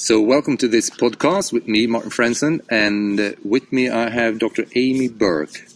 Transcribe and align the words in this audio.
So, 0.00 0.20
welcome 0.20 0.56
to 0.58 0.68
this 0.68 0.90
podcast 0.90 1.52
with 1.52 1.66
me, 1.66 1.88
Martin 1.88 2.12
Franson, 2.12 2.60
and 2.70 3.18
uh, 3.18 3.32
with 3.44 3.72
me 3.72 3.88
I 3.90 4.08
have 4.08 4.38
Dr. 4.38 4.64
Amy 4.76 5.08
Burke. 5.08 5.66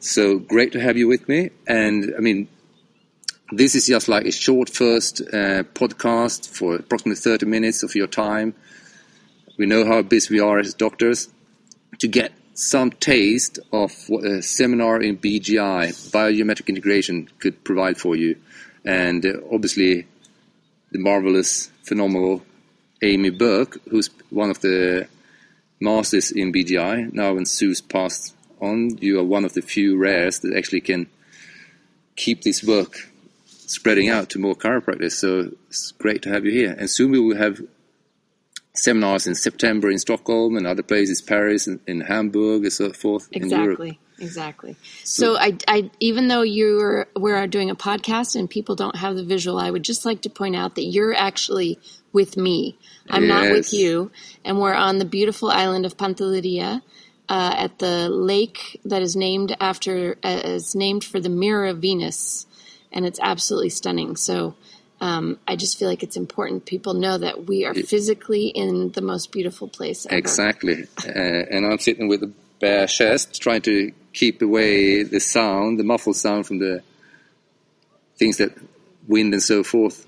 So, 0.00 0.40
great 0.40 0.72
to 0.72 0.80
have 0.80 0.96
you 0.96 1.06
with 1.06 1.28
me. 1.28 1.50
And 1.68 2.12
I 2.16 2.20
mean, 2.20 2.48
this 3.52 3.76
is 3.76 3.86
just 3.86 4.08
like 4.08 4.24
a 4.26 4.32
short 4.32 4.68
first 4.68 5.20
uh, 5.20 5.62
podcast 5.72 6.48
for 6.48 6.74
approximately 6.74 7.14
30 7.14 7.46
minutes 7.46 7.84
of 7.84 7.94
your 7.94 8.08
time. 8.08 8.56
We 9.56 9.66
know 9.66 9.86
how 9.86 10.02
busy 10.02 10.34
we 10.34 10.40
are 10.40 10.58
as 10.58 10.74
doctors 10.74 11.28
to 12.00 12.08
get 12.08 12.32
some 12.54 12.90
taste 12.90 13.60
of 13.72 13.92
what 14.08 14.24
a 14.24 14.42
seminar 14.42 15.00
in 15.00 15.16
BGI, 15.16 16.10
biogeometric 16.10 16.66
integration, 16.66 17.28
could 17.38 17.62
provide 17.62 17.98
for 17.98 18.16
you. 18.16 18.34
And 18.84 19.24
uh, 19.24 19.34
obviously, 19.52 20.08
the 20.90 20.98
marvelous, 20.98 21.70
phenomenal 21.84 22.42
Amy 23.02 23.30
Burke, 23.30 23.78
who's 23.88 24.10
one 24.30 24.50
of 24.50 24.60
the 24.60 25.08
masters 25.80 26.30
in 26.30 26.52
BGI. 26.52 27.12
Now, 27.12 27.34
when 27.34 27.44
Sue's 27.44 27.80
passed 27.80 28.34
on, 28.60 28.96
you 28.98 29.18
are 29.18 29.24
one 29.24 29.44
of 29.44 29.52
the 29.52 29.62
few 29.62 29.96
rares 29.96 30.40
that 30.40 30.56
actually 30.56 30.80
can 30.80 31.06
keep 32.16 32.42
this 32.42 32.62
work 32.62 33.10
spreading 33.46 34.08
out 34.08 34.30
to 34.30 34.38
more 34.38 34.54
chiropractors. 34.54 35.12
So 35.12 35.52
it's 35.68 35.92
great 35.92 36.22
to 36.22 36.30
have 36.30 36.44
you 36.44 36.52
here. 36.52 36.74
And 36.78 36.88
soon 36.88 37.10
we 37.10 37.20
will 37.20 37.36
have 37.36 37.60
seminars 38.74 39.26
in 39.26 39.34
September 39.34 39.90
in 39.90 39.98
Stockholm 39.98 40.56
and 40.56 40.66
other 40.66 40.82
places, 40.82 41.20
Paris 41.20 41.66
and 41.66 41.80
in 41.86 42.02
Hamburg 42.02 42.62
and 42.62 42.72
so 42.72 42.92
forth. 42.92 43.28
Exactly. 43.32 43.98
Exactly. 44.18 44.76
So, 45.04 45.36
I, 45.36 45.56
I, 45.68 45.90
even 46.00 46.28
though 46.28 46.42
you're 46.42 47.06
we're 47.14 47.46
doing 47.46 47.70
a 47.70 47.76
podcast 47.76 48.34
and 48.34 48.48
people 48.48 48.74
don't 48.74 48.96
have 48.96 49.14
the 49.14 49.24
visual, 49.24 49.58
I 49.58 49.70
would 49.70 49.82
just 49.82 50.06
like 50.06 50.22
to 50.22 50.30
point 50.30 50.56
out 50.56 50.74
that 50.76 50.84
you're 50.84 51.14
actually 51.14 51.78
with 52.12 52.36
me. 52.36 52.78
I'm 53.10 53.24
yes. 53.24 53.28
not 53.28 53.52
with 53.52 53.72
you, 53.72 54.10
and 54.44 54.58
we're 54.58 54.74
on 54.74 54.98
the 54.98 55.04
beautiful 55.04 55.50
island 55.50 55.86
of 55.86 55.96
Pantelleria. 55.96 56.82
Uh, 57.28 57.52
at 57.56 57.80
the 57.80 58.08
lake 58.08 58.80
that 58.84 59.02
is 59.02 59.16
named 59.16 59.56
after 59.58 60.16
uh, 60.22 60.42
is 60.44 60.76
named 60.76 61.02
for 61.02 61.18
the 61.18 61.28
mirror 61.28 61.66
of 61.66 61.78
Venus, 61.78 62.46
and 62.92 63.04
it's 63.04 63.18
absolutely 63.20 63.68
stunning. 63.68 64.14
So 64.14 64.54
um, 65.00 65.38
I 65.46 65.56
just 65.56 65.78
feel 65.78 65.88
like 65.88 66.02
it's 66.02 66.16
important 66.16 66.64
people 66.64 66.94
know 66.94 67.18
that 67.18 67.46
we 67.46 67.64
are 67.64 67.74
physically 67.74 68.46
in 68.46 68.92
the 68.92 69.02
most 69.02 69.32
beautiful 69.32 69.68
place 69.68 70.06
ever. 70.06 70.16
Exactly. 70.16 70.84
uh, 71.04 71.10
and 71.10 71.66
I'm 71.66 71.78
sitting 71.78 72.08
with 72.08 72.22
a 72.22 72.32
bare 72.60 72.86
chest, 72.86 73.40
trying 73.42 73.62
to 73.62 73.92
keep 74.16 74.40
away 74.42 75.02
the 75.02 75.20
sound, 75.20 75.78
the 75.78 75.84
muffled 75.84 76.16
sound 76.16 76.46
from 76.46 76.58
the 76.58 76.82
things 78.16 78.38
that 78.38 78.52
wind 79.06 79.32
and 79.34 79.42
so 79.42 79.62
forth. 79.62 80.06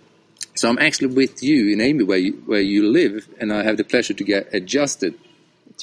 So 0.54 0.68
I'm 0.68 0.78
actually 0.78 1.14
with 1.14 1.42
you 1.42 1.72
in 1.72 1.80
Amy, 1.80 2.02
where 2.04 2.18
you, 2.18 2.32
where 2.46 2.60
you 2.60 2.90
live, 2.90 3.28
and 3.38 3.52
I 3.52 3.62
have 3.62 3.76
the 3.76 3.84
pleasure 3.84 4.14
to 4.14 4.24
get 4.24 4.52
adjusted 4.52 5.14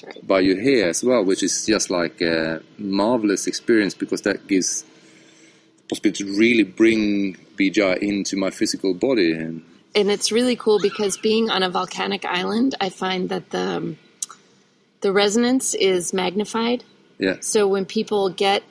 right. 0.03 0.27
by 0.27 0.39
you 0.41 0.57
here 0.57 0.89
as 0.89 1.03
well, 1.03 1.23
which 1.23 1.43
is 1.43 1.65
just 1.65 1.89
like 1.89 2.19
a 2.19 2.61
marvelous 2.77 3.47
experience 3.47 3.93
because 3.93 4.21
that 4.23 4.47
gives 4.47 4.83
the 5.77 5.83
possibility 5.89 6.23
to 6.25 6.37
really 6.37 6.63
bring 6.63 7.35
BGI 7.57 7.99
into 7.99 8.35
my 8.35 8.49
physical 8.49 8.93
body. 8.93 9.31
And, 9.31 9.63
and 9.93 10.09
it's 10.09 10.31
really 10.31 10.55
cool 10.55 10.79
because 10.81 11.15
being 11.15 11.49
on 11.49 11.63
a 11.63 11.69
volcanic 11.69 12.25
island, 12.25 12.75
I 12.81 12.89
find 12.89 13.29
that 13.29 13.51
the 13.51 13.95
the 15.01 15.13
resonance 15.13 15.75
is 15.75 16.13
magnified. 16.13 16.83
Yeah. 17.17 17.37
So 17.41 17.67
when 17.67 17.85
people 17.85 18.29
get 18.29 18.63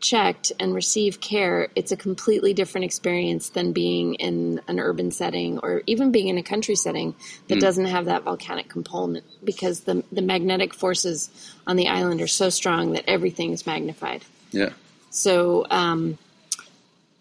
checked 0.00 0.52
and 0.58 0.74
receive 0.74 1.20
care, 1.20 1.68
it's 1.74 1.92
a 1.92 1.96
completely 1.96 2.54
different 2.54 2.86
experience 2.86 3.50
than 3.50 3.72
being 3.72 4.14
in 4.14 4.60
an 4.66 4.80
urban 4.80 5.10
setting 5.10 5.58
or 5.58 5.82
even 5.86 6.10
being 6.10 6.28
in 6.28 6.38
a 6.38 6.42
country 6.42 6.74
setting 6.74 7.14
that 7.48 7.56
mm. 7.56 7.60
doesn't 7.60 7.84
have 7.84 8.06
that 8.06 8.22
volcanic 8.22 8.68
component 8.68 9.24
because 9.44 9.80
the 9.80 10.02
the 10.10 10.22
magnetic 10.22 10.74
forces 10.74 11.30
on 11.66 11.76
the 11.76 11.88
island 11.88 12.20
are 12.20 12.26
so 12.26 12.48
strong 12.48 12.92
that 12.92 13.04
everything 13.06 13.52
is 13.52 13.66
magnified. 13.66 14.24
Yeah. 14.50 14.70
So, 15.10 15.66
um, 15.70 16.18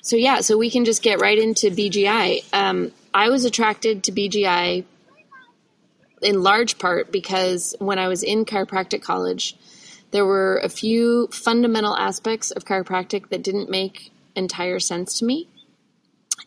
so 0.02 0.16
yeah, 0.16 0.42
so 0.42 0.58
we 0.58 0.70
can 0.70 0.86
just 0.86 1.02
get 1.02 1.20
right 1.20 1.38
into 1.38 1.70
BGI. 1.70 2.46
Um, 2.53 2.92
I 3.14 3.30
was 3.30 3.46
attracted 3.46 4.03
to 4.06 4.12
BGI 4.12 4.86
in 6.22 6.44
large 6.44 6.78
part 6.78 7.12
because 7.12 7.76
when 7.80 7.98
I 7.98 8.08
was 8.08 8.24
in 8.24 8.46
chiropractic 8.46 9.02
college, 9.02 9.56
there 10.12 10.25
were 10.25 10.58
a 10.64 10.70
few 10.70 11.28
fundamental 11.28 11.96
aspects 11.96 12.52
of 12.52 12.66
chiropractic 12.66 13.30
that 13.30 13.44
didn't 13.44 13.70
make 13.70 14.12
entire 14.36 14.80
sense 14.80 15.20
to 15.20 15.25
me. 15.25 15.47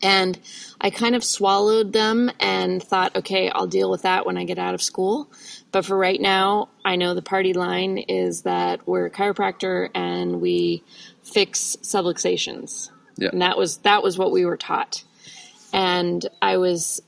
And 0.01 0.37
I 0.81 0.89
kind 0.89 1.15
of 1.15 1.23
swallowed 1.23 1.93
them 1.93 2.29
and 2.39 2.83
thought, 2.83 3.15
okay, 3.15 3.49
I'll 3.49 3.67
deal 3.67 3.89
with 3.89 4.01
that 4.01 4.25
when 4.25 4.37
I 4.37 4.43
get 4.43 4.59
out 4.59 4.73
of 4.73 4.81
school. 4.81 5.29
But 5.71 5.85
for 5.85 5.97
right 5.97 6.19
now, 6.19 6.69
I 6.83 6.97
know 6.97 7.13
the 7.13 7.21
party 7.21 7.53
line 7.53 7.97
is 7.97 8.41
that 8.41 8.85
we're 8.85 9.05
a 9.05 9.11
chiropractor 9.11 9.89
and 9.95 10.41
we 10.41 10.83
fix 11.23 11.77
subluxations. 11.81 12.89
Yeah. 13.15 13.29
And 13.31 13.41
that 13.41 13.57
was 13.57 13.77
that 13.77 14.03
was 14.03 14.17
what 14.17 14.31
we 14.31 14.45
were 14.45 14.57
taught. 14.57 15.03
And 15.71 16.25
I 16.41 16.57
was 16.57 17.01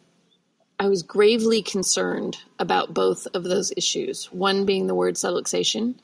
I 0.80 0.88
was 0.88 1.04
gravely 1.04 1.62
concerned 1.62 2.38
about 2.60 2.94
both 2.94 3.28
of 3.34 3.44
those 3.44 3.74
issues. 3.76 4.26
One 4.32 4.66
being 4.66 4.88
the 4.88 4.96
word 4.96 5.16
subluxation. 5.16 5.96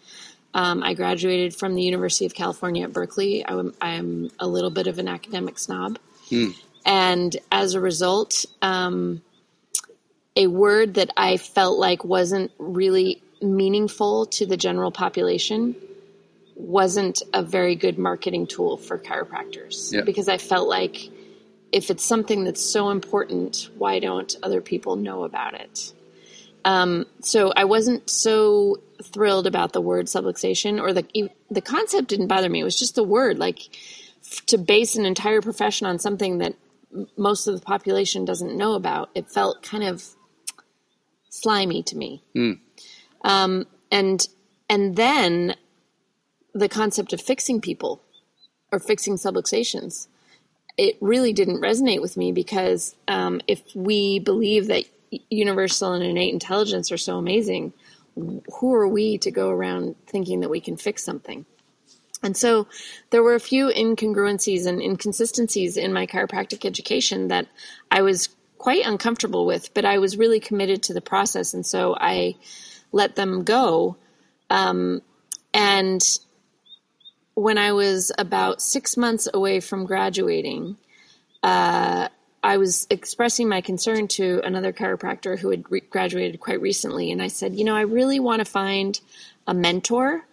Um, 0.54 0.84
I 0.84 0.94
graduated 0.94 1.56
from 1.56 1.76
the 1.76 1.82
University 1.82 2.26
of 2.26 2.34
California 2.34 2.84
at 2.84 2.94
Berkeley. 2.94 3.46
I 3.46 3.64
am 3.82 4.32
a 4.40 4.48
little 4.48 4.70
bit 4.70 4.88
of 4.88 5.00
an 5.00 5.08
academic 5.08 5.58
snob. 5.58 5.98
Mm. 6.30 6.56
And 6.86 7.38
as 7.52 7.74
a 7.74 7.80
result, 7.80 8.46
um, 8.62 9.22
a 10.36 10.48
word 10.48 10.96
that 10.96 11.12
I 11.16 11.38
felt 11.38 11.78
like 11.78 12.04
wasn't 12.04 12.52
really 12.58 13.22
meaningful 13.42 14.26
to 14.28 14.46
the 14.46 14.58
general 14.58 14.92
population 14.92 15.76
wasn't 16.56 17.24
a 17.34 17.42
very 17.42 17.76
good 17.76 17.98
marketing 17.98 18.46
tool 18.46 18.78
for 18.78 18.98
chiropractors 18.98 19.92
yeah. 19.92 20.02
because 20.02 20.30
I 20.30 20.38
felt 20.38 20.68
like 20.68 21.10
if 21.72 21.90
it's 21.90 22.04
something 22.04 22.44
that's 22.44 22.62
so 22.62 22.90
important, 22.90 23.70
why 23.78 24.00
don't 24.00 24.36
other 24.44 24.62
people 24.62 24.96
know 24.96 25.24
about 25.24 25.54
it? 25.56 25.94
Um, 26.64 27.08
so 27.22 27.52
I 27.56 27.66
wasn't 27.66 28.10
so 28.10 28.82
thrilled 29.02 29.48
about 29.48 29.74
the 29.74 29.82
word 29.82 30.08
subluxation 30.08 30.82
or 30.82 30.94
the 30.94 31.30
the 31.50 31.62
concept 31.62 32.08
didn't 32.08 32.28
bother 32.28 32.50
me. 32.50 32.62
It 32.62 32.66
was 32.66 32.80
just 32.80 32.96
the 32.96 33.04
word, 33.04 33.40
like 33.40 33.60
to 34.48 34.58
base 34.58 34.96
an 34.96 35.06
entire 35.06 35.42
profession 35.42 35.88
on 35.88 36.00
something 36.00 36.38
that 36.40 36.56
most 37.18 37.48
of 37.48 37.56
the 37.56 37.66
population 37.66 38.26
doesn't 38.26 38.58
know 38.58 38.74
about. 38.74 39.10
It 39.16 39.30
felt 39.30 39.64
kind 39.64 39.84
of 39.84 40.04
slimy 41.30 41.84
to 41.84 41.98
me. 41.98 42.24
Mm. 42.36 42.60
Um, 43.24 43.66
and 43.92 44.28
and 44.70 44.96
then 44.96 45.56
the 46.54 46.70
concept 46.70 47.14
of 47.14 47.22
fixing 47.22 47.62
people 47.62 48.02
or 48.72 48.80
fixing 48.80 49.16
subluxations, 49.16 50.08
it 50.78 50.98
really 51.02 51.34
didn't 51.34 51.62
resonate 51.62 52.02
with 52.02 52.18
me 52.18 52.32
because 52.32 52.96
um, 53.08 53.42
if 53.48 53.62
we 53.76 54.20
believe 54.20 54.68
that 54.68 54.86
universal 55.30 55.94
and 55.94 56.04
innate 56.04 56.34
intelligence 56.34 56.92
are 56.92 56.98
so 56.98 57.18
amazing, 57.18 57.74
who 58.16 58.74
are 58.74 58.88
we 58.88 59.18
to 59.20 59.32
go 59.32 59.50
around 59.50 59.96
thinking 60.08 60.42
that 60.42 60.50
we 60.50 60.60
can 60.60 60.78
fix 60.78 61.04
something? 61.04 61.46
And 62.24 62.38
so 62.38 62.68
there 63.10 63.24
were 63.24 63.36
a 63.36 63.40
few 63.40 63.68
incongruencies 63.68 64.68
and 64.68 64.82
inconsistencies 64.82 65.78
in 65.78 65.92
my 65.92 66.06
chiropractic 66.06 66.66
education 66.66 67.30
that 67.30 67.48
I 67.90 68.04
was 68.04 68.30
quite 68.58 68.86
uncomfortable 68.86 69.46
with, 69.46 69.74
but 69.74 69.86
I 69.86 69.98
was 69.98 70.18
really 70.18 70.40
committed 70.40 70.84
to 70.84 70.94
the 70.94 71.02
process. 71.02 71.54
And 71.56 71.66
so 71.66 71.96
I 72.00 72.36
let 72.92 73.16
them 73.16 73.44
go. 73.44 73.98
Um, 74.52 75.02
and 75.54 76.02
when 77.34 77.58
I 77.58 77.72
was 77.72 78.12
about 78.18 78.62
six 78.62 78.98
months 78.98 79.28
away 79.34 79.62
from 79.62 79.86
graduating, 79.86 80.78
uh, 81.42 82.10
I 82.44 82.58
was 82.58 82.88
expressing 82.90 83.48
my 83.48 83.62
concern 83.62 84.08
to 84.10 84.42
another 84.44 84.74
chiropractor 84.74 85.38
who 85.38 85.52
had 85.52 85.70
re- 85.70 85.82
graduated 85.82 86.40
quite 86.40 86.62
recently. 86.62 87.12
And 87.12 87.22
I 87.22 87.28
said, 87.28 87.56
you 87.56 87.64
know, 87.64 87.76
I 87.76 87.82
really 87.82 88.20
want 88.20 88.40
to 88.40 88.46
find 88.46 89.00
a 89.46 89.54
mentor 89.54 90.26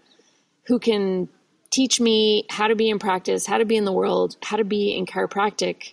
who 0.65 0.79
can 0.79 1.29
teach 1.71 2.01
me 2.01 2.47
how 2.49 2.69
to 2.69 2.75
be 2.75 2.89
in 2.89 2.99
practice, 2.99 3.47
how 3.47 3.59
to 3.59 3.67
be 3.67 3.77
in 3.77 3.85
the 3.85 3.93
world, 3.93 4.37
how 4.43 4.57
to 4.57 4.65
be 4.65 4.97
in 4.97 5.05
chiropractic 5.05 5.93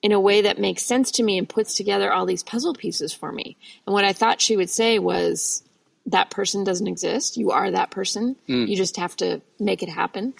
in 0.00 0.12
a 0.12 0.20
way 0.20 0.42
that 0.42 0.58
makes 0.58 0.82
sense 0.84 1.10
to 1.12 1.22
me 1.22 1.38
and 1.38 1.48
puts 1.48 1.74
together 1.74 2.12
all 2.12 2.26
these 2.26 2.42
puzzle 2.42 2.74
pieces 2.74 3.12
for 3.12 3.32
me. 3.32 3.56
And 3.86 3.94
what 3.94 4.04
I 4.04 4.12
thought 4.12 4.40
she 4.40 4.56
would 4.56 4.70
say 4.70 4.98
was, 4.98 5.62
that 6.06 6.30
person 6.30 6.64
doesn't 6.64 6.88
exist. 6.88 7.36
You 7.36 7.52
are 7.52 7.70
that 7.70 7.92
person. 7.92 8.34
Mm. 8.48 8.66
You 8.66 8.76
just 8.76 8.96
have 8.96 9.16
to 9.18 9.40
make 9.60 9.84
it 9.84 9.88
happen. 9.88 10.34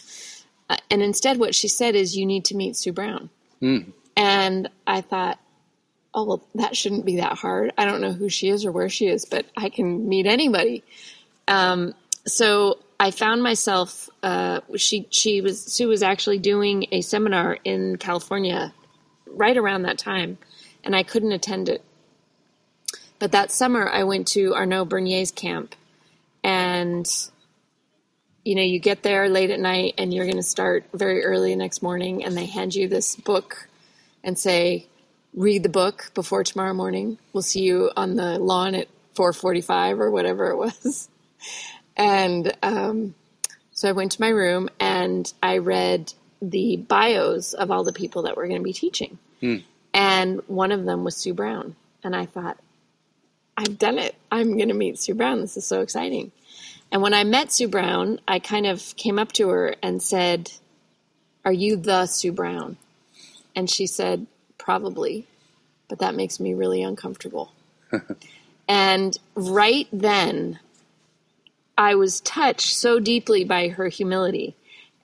Uh, 0.69 0.77
and 0.91 1.03
instead, 1.03 1.39
what 1.39 1.55
she 1.55 1.69
said 1.69 1.95
is, 1.95 2.17
you 2.17 2.27
need 2.27 2.45
to 2.47 2.57
meet 2.57 2.77
Sue 2.77 2.93
Brown. 2.93 3.31
Mm. 3.63 3.93
And 4.23 4.71
I 4.87 5.03
thought, 5.03 5.41
oh, 6.15 6.25
well, 6.25 6.49
that 6.57 6.77
shouldn't 6.77 7.07
be 7.07 7.19
that 7.19 7.39
hard. 7.39 7.73
I 7.79 7.87
don't 7.87 8.03
know 8.03 8.13
who 8.13 8.31
she 8.31 8.51
is 8.51 8.67
or 8.67 8.73
where 8.73 8.91
she 8.91 9.09
is, 9.09 9.27
but 9.27 9.47
I 9.57 9.71
can 9.71 10.09
meet 10.09 10.27
anybody. 10.27 10.85
Um, 11.49 11.95
so 12.27 12.79
I 13.01 13.13
found 13.13 13.43
myself. 13.43 14.11
Uh, 14.23 14.61
she 14.77 15.09
she 15.11 15.43
was 15.43 15.65
Sue 15.65 15.89
was 15.89 16.03
actually 16.05 16.39
doing 16.41 16.87
a 16.93 17.03
seminar 17.03 17.59
in 17.65 17.97
California 17.99 18.75
right 19.27 19.57
around 19.57 19.83
that 19.85 19.99
time, 19.99 20.39
and 20.85 20.97
I 20.97 21.05
couldn't 21.05 21.33
attend 21.33 21.69
it 21.71 21.83
But 23.19 23.33
that 23.33 23.53
summer, 23.53 23.89
I 23.89 24.05
went 24.05 24.29
to 24.31 24.55
Arno 24.55 24.85
Burnier's 24.85 25.33
camp, 25.33 25.75
and 26.45 27.07
you 28.45 28.57
know, 28.57 28.63
you 28.63 28.81
get 28.81 29.03
there 29.03 29.29
late 29.29 29.51
at 29.51 29.61
night, 29.61 29.95
and 29.99 30.15
you're 30.15 30.27
going 30.27 30.37
to 30.39 30.43
start 30.45 30.87
very 30.95 31.25
early 31.25 31.51
the 31.53 31.57
next 31.57 31.83
morning, 31.83 32.25
and 32.25 32.37
they 32.37 32.47
hand 32.47 32.75
you 32.75 32.89
this 32.89 33.17
book 33.17 33.69
and 34.25 34.39
say, 34.39 34.87
"Read 35.35 35.63
the 35.63 35.69
book 35.69 36.11
before 36.15 36.45
tomorrow 36.45 36.75
morning. 36.75 37.19
We'll 37.33 37.43
see 37.43 37.63
you 37.63 37.91
on 37.97 38.17
the 38.17 38.39
lawn 38.39 38.75
at 38.75 38.89
4:45 39.15 40.01
or 40.01 40.11
whatever 40.11 40.51
it 40.51 40.57
was." 40.57 41.09
And 41.95 42.57
um, 42.63 43.15
so 43.73 43.89
I 43.89 43.93
went 43.93 44.13
to 44.13 44.21
my 44.21 44.29
room 44.29 44.69
and 44.81 45.33
I 45.43 45.59
read 45.59 46.13
the 46.41 46.77
bios 46.77 47.53
of 47.53 47.71
all 47.71 47.85
the 47.85 47.93
people 47.93 48.23
that 48.23 48.37
were 48.37 48.47
going 48.47 48.61
to 48.61 48.65
be 48.65 48.73
teaching. 48.73 49.19
Mm. 49.43 49.65
And 49.95 50.41
one 50.47 50.73
of 50.73 50.85
them 50.85 51.05
was 51.05 51.17
Sue 51.17 51.35
Brown. 51.35 51.77
And 52.03 52.17
I 52.17 52.27
thought, 52.27 52.59
I've 53.57 53.79
done 53.79 53.99
it. 53.99 54.15
I'm 54.31 54.57
going 54.57 54.69
to 54.69 54.75
meet 54.75 54.99
Sue 54.99 55.15
Brown. 55.15 55.41
This 55.41 55.57
is 55.57 55.67
so 55.67 55.83
exciting. 55.83 56.33
And 56.91 57.03
when 57.03 57.15
I 57.15 57.25
met 57.25 57.53
Sue 57.53 57.69
Brown, 57.69 58.21
I 58.27 58.39
kind 58.39 58.67
of 58.67 58.97
came 58.97 59.19
up 59.19 59.33
to 59.33 59.49
her 59.51 59.75
and 59.83 60.03
said, 60.03 60.53
Are 61.45 61.53
you 61.53 61.77
the 61.77 62.07
Sue 62.07 62.33
Brown? 62.33 62.77
And 63.55 63.69
she 63.69 63.87
said, 63.87 64.27
Probably, 64.59 65.27
but 65.89 65.99
that 65.99 66.15
makes 66.15 66.39
me 66.39 66.55
really 66.55 66.83
uncomfortable. 66.83 67.53
and 68.69 69.19
right 69.35 69.89
then, 69.93 70.61
I 71.77 71.97
was 71.97 72.21
touched 72.21 72.77
so 72.77 73.01
deeply 73.01 73.45
by 73.45 73.69
her 73.69 73.89
humility. 73.89 74.55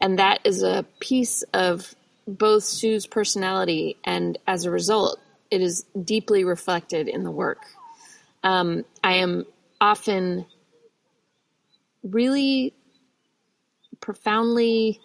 And 0.01 0.19
that 0.19 0.41
is 0.45 0.63
a 0.63 0.85
piece 1.01 1.43
of 1.53 1.95
both 2.29 2.63
Sue's 2.63 3.07
personality, 3.07 3.97
and 4.05 4.39
as 4.47 4.65
a 4.65 4.71
result, 4.71 5.19
it 5.51 5.63
is 5.63 5.85
deeply 6.05 6.45
reflected 6.45 7.09
in 7.09 7.25
the 7.25 7.31
work. 7.31 7.65
Um, 8.45 8.85
I 9.03 9.15
am 9.15 9.47
often 9.81 10.45
really 12.03 12.75
profoundly 14.01 15.01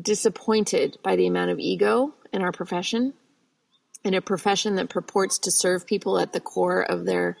disappointed 0.00 0.96
by 1.02 1.16
the 1.16 1.26
amount 1.26 1.50
of 1.50 1.58
ego 1.58 2.14
in 2.32 2.42
our 2.42 2.52
profession, 2.52 3.14
in 4.04 4.14
a 4.14 4.20
profession 4.20 4.76
that 4.76 4.88
purports 4.88 5.38
to 5.40 5.50
serve 5.50 5.86
people 5.86 6.18
at 6.18 6.32
the 6.32 6.40
core 6.40 6.82
of 6.82 7.04
their 7.04 7.36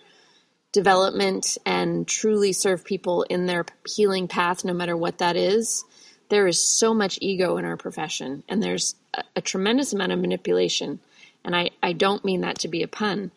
development 0.72 1.58
and 1.66 2.06
truly 2.08 2.52
serve 2.52 2.84
people 2.84 3.24
in 3.24 3.46
their 3.46 3.64
healing 3.86 4.28
path, 4.28 4.64
no 4.64 4.72
matter 4.72 4.96
what 4.96 5.18
that 5.18 5.36
is. 5.36 5.84
There 6.28 6.46
is 6.46 6.62
so 6.62 6.94
much 6.94 7.18
ego 7.20 7.58
in 7.58 7.64
our 7.64 7.76
profession, 7.76 8.42
and 8.48 8.62
there's 8.62 8.94
a, 9.12 9.22
a 9.36 9.40
tremendous 9.40 9.92
amount 9.92 10.12
of 10.12 10.18
manipulation. 10.18 11.00
And 11.44 11.54
I, 11.54 11.70
I 11.82 11.92
don't 11.92 12.24
mean 12.24 12.40
that 12.40 12.60
to 12.60 12.68
be 12.68 12.82
a 12.82 12.88
pun. 12.88 13.32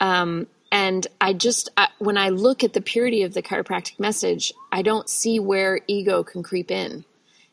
Um, 0.00 0.46
and 0.70 1.06
I 1.20 1.32
just, 1.32 1.70
I, 1.76 1.88
when 1.98 2.16
I 2.16 2.28
look 2.28 2.62
at 2.62 2.72
the 2.72 2.80
purity 2.80 3.22
of 3.22 3.34
the 3.34 3.42
chiropractic 3.42 3.98
message, 3.98 4.52
I 4.70 4.82
don't 4.82 5.08
see 5.08 5.40
where 5.40 5.80
ego 5.86 6.22
can 6.22 6.42
creep 6.42 6.70
in. 6.70 7.04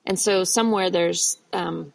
And 0.05 0.19
so 0.19 0.43
somewhere 0.43 0.89
there's 0.89 1.37
um, 1.51 1.91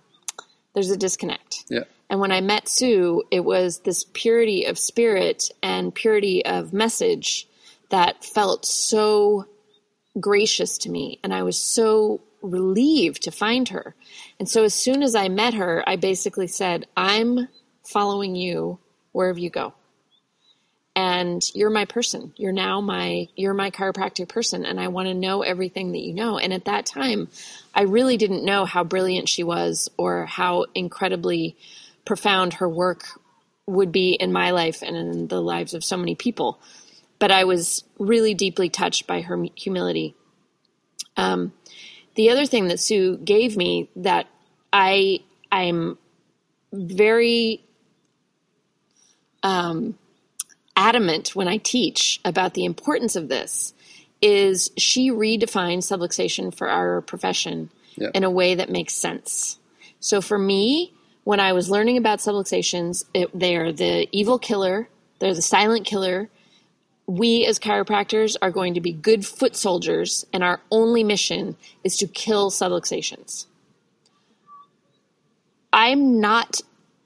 there's 0.75 0.91
a 0.91 0.97
disconnect. 0.97 1.65
Yeah. 1.69 1.85
And 2.09 2.21
when 2.21 2.33
I 2.33 2.41
met 2.41 2.69
Sue, 2.69 3.23
it 3.31 3.45
was 3.45 3.81
this 3.81 4.05
purity 4.13 4.65
of 4.65 4.79
spirit 4.79 5.51
and 5.63 5.95
purity 5.95 6.45
of 6.45 6.73
message 6.73 7.47
that 7.91 8.25
felt 8.25 8.67
so 8.67 9.47
gracious 10.19 10.79
to 10.79 10.91
me. 10.91 11.21
And 11.23 11.33
I 11.33 11.43
was 11.45 11.59
so 11.59 12.21
relieved 12.43 13.23
to 13.23 13.31
find 13.31 13.69
her. 13.69 13.95
And 14.39 14.49
so 14.49 14.65
as 14.65 14.75
soon 14.75 15.03
as 15.03 15.15
I 15.15 15.29
met 15.29 15.55
her, 15.55 15.85
I 15.87 15.97
basically 15.97 16.47
said, 16.47 16.87
I'm 16.97 17.49
following 17.85 18.35
you 18.35 18.79
wherever 19.13 19.39
you 19.39 19.51
go. 19.51 19.75
And 20.97 21.41
you're 21.55 21.71
my 21.71 21.85
person. 21.85 22.33
You're 22.37 22.53
now 22.53 22.81
my 22.81 23.29
you're 23.37 23.55
my 23.55 23.71
chiropractic 23.71 24.29
person 24.29 24.65
and 24.67 24.81
I 24.81 24.89
want 24.89 25.09
to 25.09 25.15
know 25.15 25.43
everything 25.43 25.93
that 25.93 26.01
you 26.01 26.13
know. 26.13 26.39
And 26.39 26.53
at 26.53 26.65
that 26.65 26.85
time, 26.85 27.29
I 27.75 27.83
really 27.83 28.17
didn't 28.17 28.45
know 28.45 28.65
how 28.65 28.83
brilliant 28.83 29.29
she 29.29 29.45
was 29.45 29.89
or 29.97 30.27
how 30.27 30.67
incredibly 30.75 31.57
profound 32.05 32.55
her 32.55 32.69
work 32.69 33.05
would 33.67 33.93
be 33.93 34.13
in 34.13 34.33
my 34.33 34.51
life 34.51 34.83
and 34.83 34.97
in 34.97 35.29
the 35.29 35.41
lives 35.41 35.75
of 35.75 35.85
so 35.85 35.97
many 35.97 36.17
people. 36.17 36.59
But 37.19 37.31
I 37.31 37.45
was 37.45 37.85
really 37.99 38.35
deeply 38.35 38.69
touched 38.69 39.07
by 39.07 39.21
her 39.21 39.45
humility. 39.55 40.17
Um, 41.17 41.53
the 42.17 42.31
other 42.31 42.47
thing 42.47 42.69
that 42.69 42.81
Sue 42.81 43.17
gave 43.17 43.57
me 43.57 43.91
that 43.97 44.27
I 44.73 45.21
I'm 45.53 45.99
very 46.73 47.65
um, 49.43 49.99
adamant 50.81 51.37
when 51.37 51.47
I 51.47 51.59
teach 51.59 52.21
about 52.25 52.55
the 52.55 52.65
importance 52.65 53.15
of 53.15 53.29
this 53.29 53.75
is 54.23 54.71
she 54.79 55.11
redefines 55.11 55.85
subluxation 55.85 56.55
for 56.55 56.71
our 56.71 57.03
profession 57.03 57.71
in 58.15 58.25
a 58.25 58.31
way 58.31 58.55
that 58.55 58.71
makes 58.71 58.95
sense. 58.95 59.59
So 60.01 60.23
for 60.23 60.39
me, 60.39 60.95
when 61.25 61.39
I 61.39 61.53
was 61.53 61.69
learning 61.69 61.99
about 61.99 62.21
subluxations, 62.21 63.05
it, 63.13 63.29
they 63.39 63.57
are 63.57 63.73
the 63.73 64.09
evil 64.11 64.39
killer, 64.39 64.89
they're 65.19 65.35
the 65.35 65.43
silent 65.43 65.85
killer. 65.87 66.31
We 67.07 67.45
as 67.45 67.59
chiropractors 67.59 68.37
are 68.41 68.51
going 68.51 68.75
to 68.75 68.81
be 68.81 68.93
good 68.93 69.27
foot 69.27 69.57
soldiers, 69.57 70.25
and 70.33 70.43
our 70.43 70.61
only 70.71 71.05
mission 71.05 71.57
is 71.85 71.97
to 71.99 72.07
kill 72.07 72.51
subluxations. 72.51 73.47
I'm 75.73 76.21
not 76.21 76.61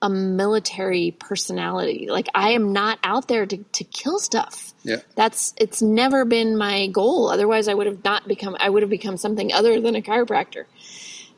a 0.04 0.08
military 0.10 1.16
personality. 1.18 2.08
Like 2.10 2.28
I 2.34 2.50
am 2.50 2.74
not 2.74 2.98
out 3.02 3.26
there 3.26 3.46
to, 3.46 3.56
to 3.56 3.84
kill 3.84 4.18
stuff. 4.18 4.74
Yeah. 4.82 4.98
That's 5.16 5.54
it's 5.56 5.80
never 5.80 6.26
been 6.26 6.58
my 6.58 6.88
goal. 6.88 7.30
Otherwise 7.30 7.68
I 7.68 7.74
would 7.74 7.86
have 7.86 8.04
not 8.04 8.28
become 8.28 8.54
I 8.60 8.68
would 8.68 8.82
have 8.82 8.90
become 8.90 9.16
something 9.16 9.50
other 9.50 9.80
than 9.80 9.96
a 9.96 10.02
chiropractor. 10.02 10.66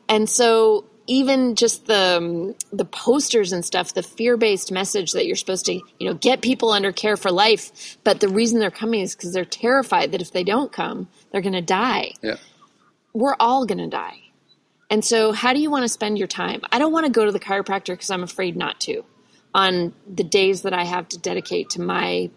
And 0.09 0.29
so 0.29 0.83
even 1.07 1.55
just 1.55 1.85
the 1.85 2.17
um, 2.17 2.55
the 2.73 2.83
posters 2.83 3.53
and 3.53 3.63
stuff, 3.63 3.93
the 3.93 4.03
fear-based 4.03 4.69
message 4.69 5.13
that 5.13 5.25
you're 5.25 5.37
supposed 5.37 5.65
to, 5.67 5.73
you 5.73 6.09
know, 6.09 6.13
get 6.13 6.41
people 6.41 6.71
under 6.71 6.91
care 6.91 7.15
for 7.15 7.31
life, 7.31 7.97
but 8.03 8.19
the 8.19 8.27
reason 8.27 8.59
they're 8.59 8.69
coming 8.69 8.99
is 8.99 9.15
cuz 9.15 9.31
they're 9.31 9.45
terrified 9.45 10.11
that 10.11 10.21
if 10.21 10.33
they 10.33 10.43
don't 10.43 10.73
come, 10.73 11.07
they're 11.31 11.39
going 11.41 11.53
to 11.53 11.61
die. 11.61 12.11
Yeah. 12.21 12.35
We're 13.13 13.37
all 13.39 13.65
going 13.65 13.77
to 13.77 13.87
die. 13.87 14.26
And 14.89 15.03
so, 15.03 15.33
how 15.33 15.53
do 15.53 15.59
you 15.59 15.69
want 15.69 15.83
to 15.83 15.89
spend 15.89 16.17
your 16.17 16.27
time? 16.27 16.61
I 16.71 16.79
don't 16.79 16.93
want 16.93 17.05
to 17.05 17.11
go 17.11 17.25
to 17.25 17.31
the 17.31 17.39
chiropractor 17.39 17.87
because 17.93 18.09
I'm 18.09 18.23
afraid 18.23 18.55
not 18.55 18.79
to 18.81 19.03
on 19.53 19.93
the 20.07 20.23
days 20.23 20.61
that 20.61 20.73
I 20.73 20.85
have 20.85 21.07
to 21.09 21.17
dedicate 21.17 21.71
to 21.71 21.81
my 21.81 22.29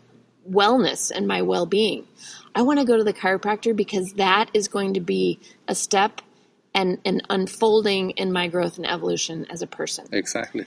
wellness 0.49 1.11
and 1.14 1.29
my 1.29 1.43
well 1.43 1.66
being. 1.66 2.07
I 2.54 2.62
want 2.62 2.80
to 2.80 2.85
go 2.85 2.97
to 2.97 3.04
the 3.04 3.12
chiropractor 3.12 3.75
because 3.76 4.14
that 4.14 4.50
is 4.54 4.69
going 4.69 4.95
to 4.95 5.00
be 5.00 5.38
a 5.69 5.75
step 5.75 6.21
and 6.75 6.99
an 7.04 7.21
unfolding 7.30 8.11
in 8.11 8.33
my 8.33 8.49
growth 8.49 8.76
and 8.76 8.87
evolution 8.87 9.47
as 9.50 9.62
a 9.62 9.66
person. 9.66 10.07
Exactly. 10.12 10.66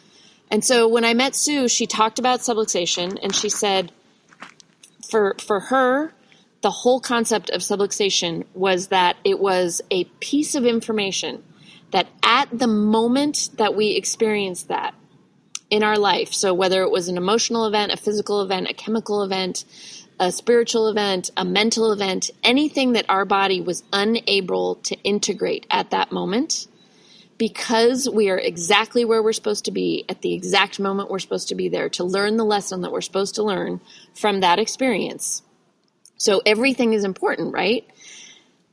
And 0.52 0.64
so 0.64 0.88
when 0.88 1.04
I 1.04 1.14
met 1.14 1.36
Sue, 1.36 1.68
she 1.68 1.88
talked 1.88 2.20
about 2.20 2.42
subluxation 2.42 3.18
and 3.22 3.36
she 3.36 3.50
said 3.50 3.92
for 5.10 5.36
for 5.40 5.60
her 5.60 6.14
the 6.62 6.72
whole 6.72 7.02
concept 7.02 7.50
of 7.50 7.62
subluxation 7.62 8.46
was 8.54 8.88
that 8.88 9.18
it 9.26 9.40
was 9.40 9.82
a 9.92 10.06
piece 10.22 10.56
of 10.56 10.66
information 10.66 11.44
that 11.94 12.08
at 12.24 12.50
the 12.52 12.68
moment 12.68 13.50
that 13.58 13.76
we 13.76 13.92
experience 13.92 14.64
that 14.64 14.94
in 15.70 15.84
our 15.84 15.98
life, 15.98 16.34
so 16.34 16.54
whether 16.54 16.82
it 16.82 16.92
was 16.92 17.08
an 17.08 17.18
emotional 17.18 17.66
event, 17.66 17.92
a 17.92 17.98
physical 17.98 18.42
event, 18.42 18.68
a 18.70 18.74
chemical 18.74 19.24
event, 19.24 19.64
a 20.20 20.32
spiritual 20.32 20.88
event, 20.88 21.30
a 21.38 21.46
mental 21.46 21.92
event, 21.92 22.30
anything 22.44 22.94
that 22.94 23.06
our 23.10 23.26
body 23.26 23.62
was 23.62 23.84
unable 23.94 24.76
to 24.76 24.96
integrate 25.04 25.66
at 25.70 25.92
that 25.92 26.12
moment, 26.12 26.68
because 27.38 28.10
we 28.10 28.30
are 28.30 28.38
exactly 28.38 29.06
where 29.06 29.24
we're 29.24 29.34
supposed 29.34 29.66
to 29.66 29.72
be 29.72 30.06
at 30.10 30.22
the 30.22 30.34
exact 30.34 30.80
moment 30.80 31.10
we're 31.10 31.20
supposed 31.20 31.50
to 31.50 31.56
be 31.56 31.70
there 31.70 31.90
to 31.90 32.04
learn 32.04 32.38
the 32.38 32.46
lesson 32.46 32.82
that 32.82 32.92
we're 32.92 33.02
supposed 33.02 33.36
to 33.36 33.44
learn 33.44 33.82
from 34.14 34.42
that 34.42 34.60
experience. 34.60 35.42
So 36.18 36.42
everything 36.46 36.94
is 36.94 37.04
important, 37.04 37.54
right? 37.54 37.86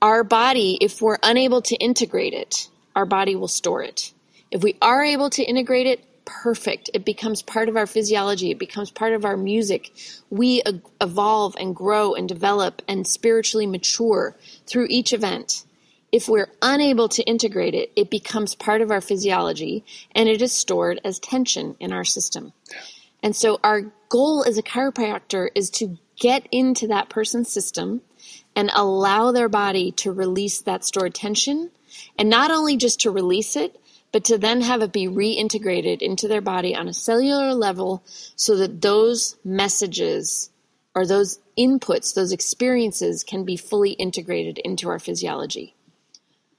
Our 0.01 0.25
body, 0.25 0.79
if 0.81 1.03
we're 1.03 1.19
unable 1.23 1.63
to 1.63 1.77
integrate 1.77 2.33
it, 2.33 2.69
our 3.01 3.07
body 3.07 3.35
will 3.35 3.49
store 3.49 3.83
it. 3.83 4.13
If 4.51 4.63
we 4.63 4.77
are 4.83 5.03
able 5.03 5.31
to 5.31 5.43
integrate 5.43 5.87
it, 5.87 6.05
perfect. 6.27 6.91
It 6.93 7.07
becomes 7.07 7.41
part 7.41 7.71
of 7.71 7.77
our 7.77 7.87
physiology, 7.87 8.51
it 8.51 8.59
becomes 8.59 8.91
part 8.91 9.15
of 9.15 9.25
our 9.25 9.39
music. 9.39 9.91
We 10.29 10.63
evolve 11.01 11.57
and 11.59 11.75
grow 11.75 12.13
and 12.15 12.29
develop 12.29 12.83
and 12.87 13.07
spiritually 13.07 13.67
mature 13.67 14.37
through 14.67 14.89
each 14.91 15.15
event. 15.15 15.65
If 16.13 16.29
we're 16.29 16.53
unable 16.61 17.09
to 17.09 17.23
integrate 17.23 17.75
it, 17.75 17.91
it 17.97 18.11
becomes 18.11 18.55
part 18.55 18.83
of 18.83 18.91
our 18.91 19.01
physiology 19.01 19.83
and 20.15 20.29
it 20.29 20.43
is 20.43 20.53
stored 20.53 21.01
as 21.03 21.19
tension 21.21 21.75
in 21.81 21.91
our 21.91 22.05
system. 22.05 22.53
And 23.23 23.35
so 23.35 23.61
our 23.65 23.93
goal 24.11 24.45
as 24.47 24.59
a 24.59 24.63
chiropractor 24.63 25.49
is 25.55 25.71
to 25.71 25.97
get 26.19 26.47
into 26.53 26.89
that 26.89 27.09
person's 27.09 27.51
system 27.51 28.03
and 28.55 28.71
allow 28.75 29.33
their 29.33 29.49
body 29.49 29.91
to 29.93 30.13
release 30.13 30.61
that 30.63 30.85
stored 30.85 31.15
tension. 31.15 31.71
And 32.19 32.29
not 32.29 32.51
only 32.51 32.77
just 32.77 33.01
to 33.01 33.11
release 33.11 33.57
it, 33.57 33.81
but 34.13 34.25
to 34.25 34.39
then 34.39 34.61
have 34.63 34.83
it 34.83 34.93
be 34.93 35.07
reintegrated 35.07 36.03
into 36.03 36.29
their 36.29 36.41
body 36.41 36.75
on 36.75 36.89
a 36.89 36.93
cellular 36.93 37.55
level 37.55 38.03
so 38.37 38.57
that 38.57 38.81
those 38.83 39.37
messages 39.45 40.51
or 40.95 41.07
those 41.07 41.39
inputs, 41.57 42.15
those 42.15 42.33
experiences 42.33 43.23
can 43.23 43.45
be 43.45 43.57
fully 43.57 43.93
integrated 43.93 44.59
into 44.59 44.89
our 44.89 44.99
physiology. 44.99 45.75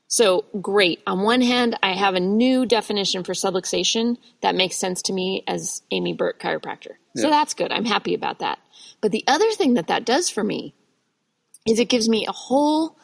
So, 0.07 0.43
great. 0.61 1.01
On 1.07 1.21
one 1.21 1.41
hand, 1.41 1.77
I 1.81 1.93
have 1.93 2.15
a 2.15 2.19
new 2.19 2.65
definition 2.65 3.23
for 3.23 3.31
subluxation 3.31 4.17
that 4.41 4.55
makes 4.55 4.75
sense 4.75 5.01
to 5.03 5.13
me 5.13 5.43
as 5.47 5.81
Amy 5.89 6.13
Burke 6.13 6.37
chiropractor. 6.37 6.95
So, 7.15 7.29
that's 7.29 7.53
good. 7.53 7.71
I'm 7.71 7.85
happy 7.85 8.13
about 8.13 8.39
that. 8.39 8.59
But 8.99 9.11
the 9.11 9.23
other 9.25 9.49
thing 9.51 9.75
that 9.75 9.87
that 9.87 10.05
does 10.05 10.29
for 10.29 10.43
me 10.43 10.73
is 11.65 11.79
it 11.79 11.87
gives 11.87 12.09
me 12.09 12.25
a 12.27 12.33
whole 12.33 12.97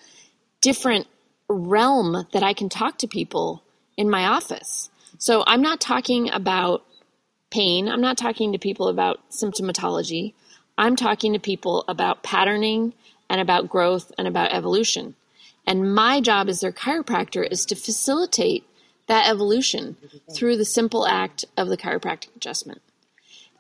different 0.61 1.07
realm 1.49 2.27
that 2.33 2.43
I 2.43 2.53
can 2.53 2.69
talk 2.69 2.97
to 2.99 3.07
people 3.07 3.63
in 3.95 4.09
my 4.09 4.25
office. 4.25 4.89
So, 5.17 5.43
I'm 5.47 5.61
not 5.61 5.81
talking 5.81 6.29
about 6.29 6.83
pain, 7.49 7.87
I'm 7.87 8.01
not 8.01 8.17
talking 8.17 8.51
to 8.51 8.59
people 8.59 8.87
about 8.87 9.19
symptomatology. 9.31 10.33
I'm 10.77 10.95
talking 10.95 11.33
to 11.33 11.39
people 11.39 11.83
about 11.87 12.21
patterning 12.21 12.93
and 13.29 13.41
about 13.41 13.67
growth 13.67 14.11
and 14.17 14.27
about 14.27 14.53
evolution. 14.53 15.15
And 15.65 15.93
my 15.93 16.21
job 16.21 16.47
as 16.47 16.61
their 16.61 16.71
chiropractor 16.71 17.45
is 17.49 17.65
to 17.65 17.75
facilitate 17.75 18.63
that 19.07 19.29
evolution 19.29 19.97
through 20.33 20.57
the 20.57 20.65
simple 20.65 21.07
act 21.07 21.45
of 21.57 21.67
the 21.67 21.77
chiropractic 21.77 22.35
adjustment. 22.35 22.81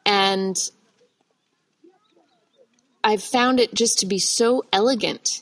And 0.05 0.57
I've 3.03 3.23
found 3.23 3.59
it 3.59 3.73
just 3.73 3.99
to 3.99 4.05
be 4.05 4.19
so 4.19 4.63
elegant 4.71 5.41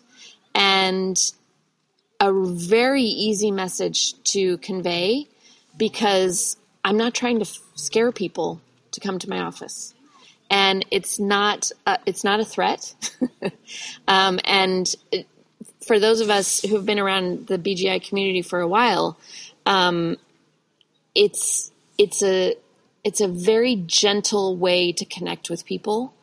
and 0.54 1.18
a 2.20 2.32
very 2.34 3.04
easy 3.04 3.52
message 3.52 4.22
to 4.24 4.58
convey 4.60 5.28
because 5.78 6.58
I'm 6.84 6.98
not 6.98 7.14
trying 7.14 7.40
to 7.40 7.46
scare 7.76 8.12
people 8.12 8.62
to 8.92 9.00
come 9.00 9.20
to 9.20 9.30
my 9.30 9.40
office 9.40 9.96
and 10.50 10.86
it's 10.92 11.20
not 11.20 11.72
uh, 11.86 11.98
it's 12.06 12.24
not 12.24 12.40
a 12.40 12.46
threat. 12.46 12.94
um, 14.08 14.40
and 14.46 14.94
it, 15.12 15.28
for 15.86 16.00
those 16.00 16.22
of 16.22 16.30
us 16.30 16.62
who 16.62 16.76
have 16.76 16.86
been 16.86 17.00
around 17.00 17.48
the 17.48 17.58
BGI 17.58 18.08
community 18.08 18.42
for 18.42 18.60
a 18.60 18.68
while, 18.68 19.18
um, 19.66 20.18
it's 21.14 21.72
it's 21.98 22.24
a 22.24 22.56
it's 23.04 23.22
a 23.22 23.28
very 23.28 23.76
gentle 23.76 24.56
way 24.56 24.92
to 24.92 25.06
connect 25.06 25.50
with 25.50 25.66
people, 25.66 26.14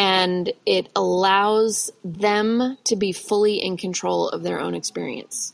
and 0.00 0.50
it 0.64 0.88
allows 0.96 1.90
them 2.02 2.78
to 2.84 2.96
be 2.96 3.12
fully 3.12 3.56
in 3.62 3.76
control 3.76 4.30
of 4.30 4.42
their 4.42 4.58
own 4.58 4.74
experience. 4.74 5.52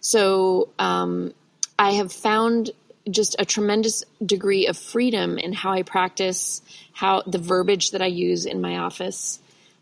So 0.00 0.70
um, 0.78 1.34
I 1.78 1.90
have 1.92 2.10
found 2.10 2.70
just 3.10 3.36
a 3.38 3.44
tremendous 3.44 4.02
degree 4.24 4.66
of 4.66 4.78
freedom 4.78 5.36
in 5.36 5.52
how 5.52 5.72
I 5.72 5.82
practice, 5.82 6.62
how 6.94 7.20
the 7.26 7.36
verbiage 7.36 7.90
that 7.90 8.00
I 8.00 8.06
use 8.06 8.46
in 8.46 8.62
my 8.62 8.78
office, 8.78 9.38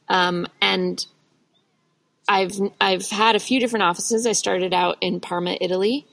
um, 0.08 0.48
and 0.60 1.06
I've 2.28 2.58
I've 2.80 3.08
had 3.08 3.36
a 3.36 3.40
few 3.40 3.60
different 3.60 3.84
offices. 3.84 4.26
I 4.26 4.32
started 4.32 4.74
out 4.74 4.96
in 5.00 5.20
Parma, 5.20 5.56
Italy. 5.60 6.04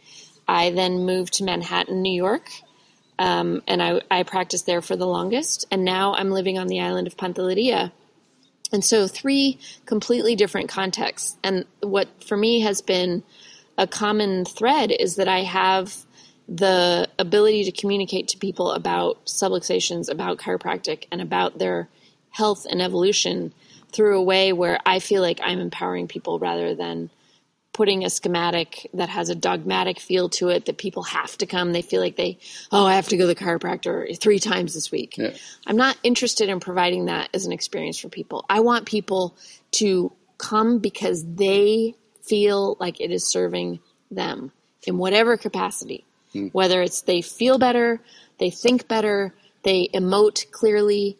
I 0.47 0.69
then 0.69 1.03
moved 1.03 1.33
to 1.35 1.43
Manhattan, 1.43 2.03
New 2.03 2.13
York, 2.13 2.51
um, 3.19 3.61
and 3.67 3.81
I, 3.81 4.01
I 4.11 4.23
practiced 4.23 4.65
there 4.65 4.81
for 4.81 4.95
the 4.95 5.07
longest. 5.07 5.65
And 5.71 5.83
now 5.83 6.13
I'm 6.13 6.31
living 6.31 6.57
on 6.57 6.67
the 6.67 6.81
island 6.81 7.07
of 7.07 7.17
Pantelleria. 7.17 7.91
And 8.71 8.83
so, 8.83 9.07
three 9.07 9.59
completely 9.85 10.35
different 10.35 10.69
contexts. 10.69 11.37
And 11.43 11.65
what 11.81 12.09
for 12.23 12.35
me 12.35 12.59
has 12.61 12.81
been 12.81 13.23
a 13.77 13.87
common 13.87 14.43
thread 14.45 14.91
is 14.91 15.15
that 15.15 15.27
I 15.27 15.43
have 15.43 15.95
the 16.49 17.07
ability 17.19 17.65
to 17.65 17.71
communicate 17.71 18.29
to 18.29 18.37
people 18.37 18.71
about 18.71 19.25
subluxations, 19.25 20.09
about 20.09 20.37
chiropractic, 20.37 21.05
and 21.11 21.21
about 21.21 21.59
their 21.59 21.89
health 22.29 22.65
and 22.69 22.81
evolution 22.81 23.53
through 23.91 24.17
a 24.17 24.23
way 24.23 24.53
where 24.53 24.79
I 24.85 24.99
feel 24.99 25.21
like 25.21 25.39
I'm 25.43 25.59
empowering 25.59 26.07
people 26.07 26.39
rather 26.39 26.75
than 26.75 27.09
putting 27.77 28.03
a 28.03 28.09
schematic 28.09 28.89
that 28.95 29.07
has 29.07 29.29
a 29.29 29.35
dogmatic 29.35 29.99
feel 29.99 30.29
to 30.29 30.49
it 30.49 30.65
that 30.65 30.79
people 30.79 31.03
have 31.03 31.37
to 31.37 31.45
come. 31.45 31.73
They 31.73 31.83
feel 31.83 32.01
like 32.01 32.15
they, 32.15 32.39
oh, 32.71 32.87
I 32.87 32.95
have 32.95 33.07
to 33.09 33.17
go 33.17 33.27
to 33.27 33.27
the 33.27 33.35
chiropractor 33.35 34.19
three 34.19 34.39
times 34.39 34.73
this 34.73 34.91
week. 34.91 35.15
Yeah. 35.15 35.35
I'm 35.67 35.77
not 35.77 35.95
interested 36.01 36.49
in 36.49 36.59
providing 36.59 37.05
that 37.05 37.29
as 37.35 37.45
an 37.45 37.51
experience 37.51 37.99
for 37.99 38.09
people. 38.09 38.43
I 38.49 38.61
want 38.61 38.87
people 38.87 39.37
to 39.73 40.11
come 40.39 40.79
because 40.79 41.23
they 41.23 41.93
feel 42.23 42.77
like 42.79 42.99
it 42.99 43.11
is 43.11 43.31
serving 43.31 43.79
them 44.09 44.51
in 44.87 44.97
whatever 44.97 45.37
capacity. 45.37 46.03
Mm. 46.33 46.51
Whether 46.53 46.81
it's 46.81 47.01
they 47.01 47.21
feel 47.21 47.59
better, 47.59 48.01
they 48.39 48.49
think 48.49 48.87
better, 48.87 49.35
they 49.61 49.87
emote 49.93 50.49
clearly, 50.49 51.19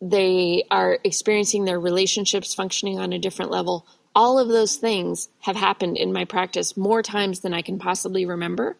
they 0.00 0.64
are 0.70 0.98
experiencing 1.04 1.66
their 1.66 1.78
relationships 1.78 2.54
functioning 2.54 2.98
on 2.98 3.12
a 3.12 3.18
different 3.18 3.50
level. 3.50 3.86
All 4.14 4.38
of 4.38 4.48
those 4.48 4.76
things 4.76 5.28
have 5.40 5.56
happened 5.56 5.96
in 5.96 6.12
my 6.12 6.24
practice 6.24 6.76
more 6.76 7.02
times 7.02 7.40
than 7.40 7.54
I 7.54 7.62
can 7.62 7.78
possibly 7.78 8.26
remember. 8.26 8.76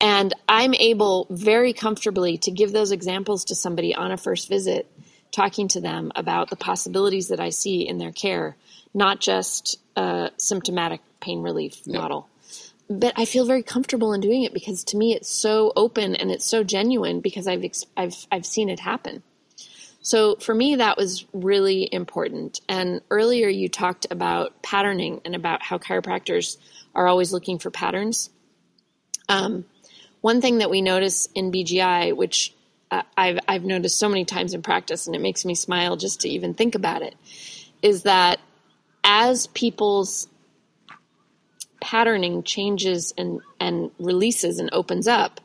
And 0.00 0.34
I'm 0.48 0.74
able 0.74 1.26
very 1.30 1.72
comfortably 1.72 2.38
to 2.38 2.50
give 2.50 2.72
those 2.72 2.92
examples 2.92 3.44
to 3.46 3.54
somebody 3.54 3.94
on 3.94 4.10
a 4.10 4.16
first 4.16 4.48
visit, 4.48 4.90
talking 5.30 5.68
to 5.68 5.80
them 5.80 6.12
about 6.14 6.50
the 6.50 6.56
possibilities 6.56 7.28
that 7.28 7.40
I 7.40 7.50
see 7.50 7.86
in 7.86 7.98
their 7.98 8.12
care, 8.12 8.56
not 8.94 9.20
just 9.20 9.78
a 9.96 10.30
symptomatic 10.36 11.00
pain 11.20 11.42
relief 11.42 11.80
yeah. 11.84 11.98
model 11.98 12.28
but 12.98 13.14
I 13.16 13.24
feel 13.24 13.44
very 13.44 13.62
comfortable 13.62 14.12
in 14.12 14.20
doing 14.20 14.42
it 14.42 14.52
because 14.52 14.84
to 14.84 14.96
me 14.96 15.14
it's 15.14 15.32
so 15.32 15.72
open 15.76 16.14
and 16.14 16.30
it's 16.30 16.44
so 16.44 16.62
genuine 16.62 17.20
because 17.20 17.46
I've 17.46 17.64
I've 17.96 18.26
I've 18.30 18.46
seen 18.46 18.68
it 18.68 18.80
happen. 18.80 19.22
So 20.02 20.36
for 20.36 20.54
me 20.54 20.76
that 20.76 20.96
was 20.96 21.24
really 21.32 21.88
important. 21.90 22.60
And 22.68 23.00
earlier 23.10 23.48
you 23.48 23.68
talked 23.68 24.06
about 24.10 24.62
patterning 24.62 25.20
and 25.24 25.34
about 25.34 25.62
how 25.62 25.78
chiropractors 25.78 26.58
are 26.94 27.06
always 27.06 27.32
looking 27.32 27.58
for 27.58 27.70
patterns. 27.70 28.30
Um, 29.28 29.64
one 30.20 30.40
thing 30.40 30.58
that 30.58 30.70
we 30.70 30.82
notice 30.82 31.28
in 31.34 31.50
BGI, 31.50 32.14
which 32.14 32.54
uh, 32.90 33.02
I've 33.16 33.38
I've 33.48 33.64
noticed 33.64 33.98
so 33.98 34.08
many 34.08 34.24
times 34.24 34.54
in 34.54 34.62
practice, 34.62 35.06
and 35.06 35.16
it 35.16 35.20
makes 35.20 35.44
me 35.44 35.54
smile 35.54 35.96
just 35.96 36.20
to 36.20 36.28
even 36.28 36.54
think 36.54 36.74
about 36.74 37.02
it, 37.02 37.14
is 37.80 38.02
that 38.02 38.38
as 39.02 39.46
people's 39.48 40.28
patterning 41.80 42.42
changes 42.44 43.12
and, 43.18 43.40
and 43.58 43.90
releases 43.98 44.58
and 44.58 44.70
opens 44.72 45.08
up, 45.08 45.40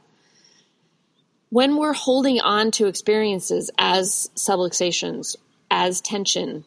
when 1.49 1.77
we're 1.77 1.93
holding 1.93 2.39
on 2.39 2.71
to 2.71 2.87
experiences 2.87 3.71
as 3.77 4.29
subluxations, 4.35 5.35
as 5.71 6.01
tension, 6.01 6.65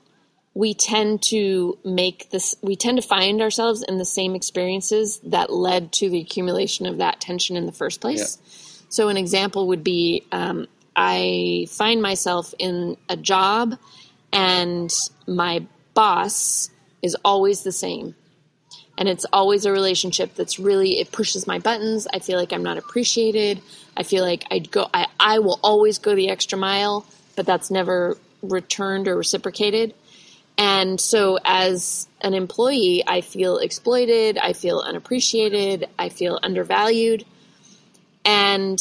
we 0.54 0.74
tend 0.74 1.22
to 1.22 1.78
make 1.84 2.30
this, 2.30 2.56
we 2.62 2.76
tend 2.76 3.00
to 3.00 3.06
find 3.06 3.40
ourselves 3.40 3.82
in 3.82 3.98
the 3.98 4.04
same 4.04 4.34
experiences 4.34 5.20
that 5.24 5.52
led 5.52 5.92
to 5.92 6.08
the 6.08 6.20
accumulation 6.20 6.86
of 6.86 6.98
that 6.98 7.20
tension 7.20 7.56
in 7.56 7.66
the 7.66 7.72
first 7.72 8.00
place. 8.00 8.38
Yeah. 8.38 8.86
So, 8.88 9.08
an 9.08 9.16
example 9.16 9.68
would 9.68 9.84
be 9.84 10.26
um, 10.32 10.66
I 10.96 11.66
find 11.70 12.02
myself 12.02 12.52
in 12.58 12.96
a 13.08 13.16
job 13.16 13.78
and 14.32 14.92
my 15.26 15.64
boss 15.94 16.70
is 17.02 17.16
always 17.24 17.62
the 17.62 17.72
same 17.72 18.14
and 19.00 19.08
it's 19.08 19.24
always 19.32 19.64
a 19.64 19.72
relationship 19.72 20.34
that's 20.34 20.58
really 20.58 21.00
it 21.00 21.10
pushes 21.10 21.46
my 21.46 21.58
buttons. 21.58 22.06
I 22.12 22.18
feel 22.18 22.38
like 22.38 22.52
i'm 22.52 22.62
not 22.62 22.76
appreciated. 22.76 23.60
I 23.96 24.04
feel 24.04 24.22
like 24.22 24.44
i'd 24.50 24.70
go 24.70 24.88
i, 24.94 25.06
I 25.18 25.40
will 25.40 25.58
always 25.64 25.98
go 25.98 26.14
the 26.14 26.28
extra 26.28 26.58
mile 26.58 27.06
but 27.34 27.46
that's 27.46 27.70
never 27.70 28.18
returned 28.42 29.08
or 29.08 29.16
reciprocated. 29.16 29.94
And 30.58 31.00
so 31.00 31.38
as 31.44 32.06
an 32.20 32.34
employee 32.34 33.02
i 33.06 33.22
feel 33.22 33.56
exploited. 33.58 34.36
I 34.36 34.52
feel 34.52 34.78
unappreciated. 34.80 35.88
I 35.98 36.10
feel 36.10 36.38
undervalued. 36.42 37.24
And 38.24 38.78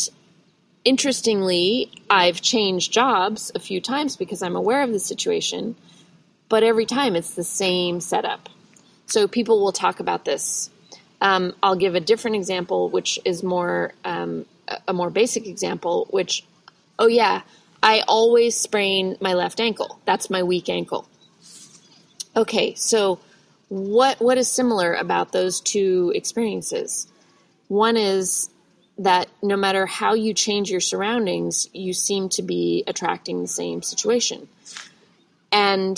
interestingly 0.85 1.91
i've 2.09 2.41
changed 2.41 2.91
jobs 2.91 3.51
a 3.53 3.59
few 3.59 3.81
times 3.81 4.15
because 4.15 4.41
i'm 4.41 4.55
aware 4.55 4.81
of 4.81 4.93
the 4.93 4.99
situation 4.99 5.75
but 6.47 6.63
every 6.63 6.85
time 6.85 7.17
it's 7.17 7.35
the 7.35 7.43
same 7.43 7.99
setup 7.99 8.47
so 9.09 9.27
people 9.27 9.59
will 9.59 9.71
talk 9.71 9.99
about 9.99 10.25
this. 10.25 10.69
Um, 11.21 11.53
I'll 11.61 11.75
give 11.75 11.95
a 11.95 11.99
different 11.99 12.37
example, 12.37 12.89
which 12.89 13.19
is 13.25 13.43
more 13.43 13.93
um, 14.05 14.45
a 14.87 14.93
more 14.93 15.09
basic 15.09 15.47
example. 15.47 16.07
Which, 16.11 16.45
oh 16.97 17.07
yeah, 17.07 17.41
I 17.81 18.03
always 18.07 18.55
sprain 18.55 19.17
my 19.19 19.33
left 19.33 19.59
ankle. 19.59 19.99
That's 20.05 20.29
my 20.29 20.43
weak 20.43 20.69
ankle. 20.69 21.07
Okay, 22.35 22.75
so 22.75 23.19
what 23.67 24.19
what 24.21 24.37
is 24.37 24.49
similar 24.49 24.93
about 24.93 25.31
those 25.31 25.59
two 25.59 26.13
experiences? 26.15 27.07
One 27.67 27.97
is 27.97 28.49
that 28.97 29.29
no 29.41 29.55
matter 29.55 29.85
how 29.85 30.13
you 30.13 30.33
change 30.33 30.69
your 30.69 30.81
surroundings, 30.81 31.69
you 31.73 31.93
seem 31.93 32.29
to 32.29 32.41
be 32.41 32.83
attracting 32.85 33.41
the 33.41 33.47
same 33.47 33.81
situation. 33.81 34.47
And 35.51 35.97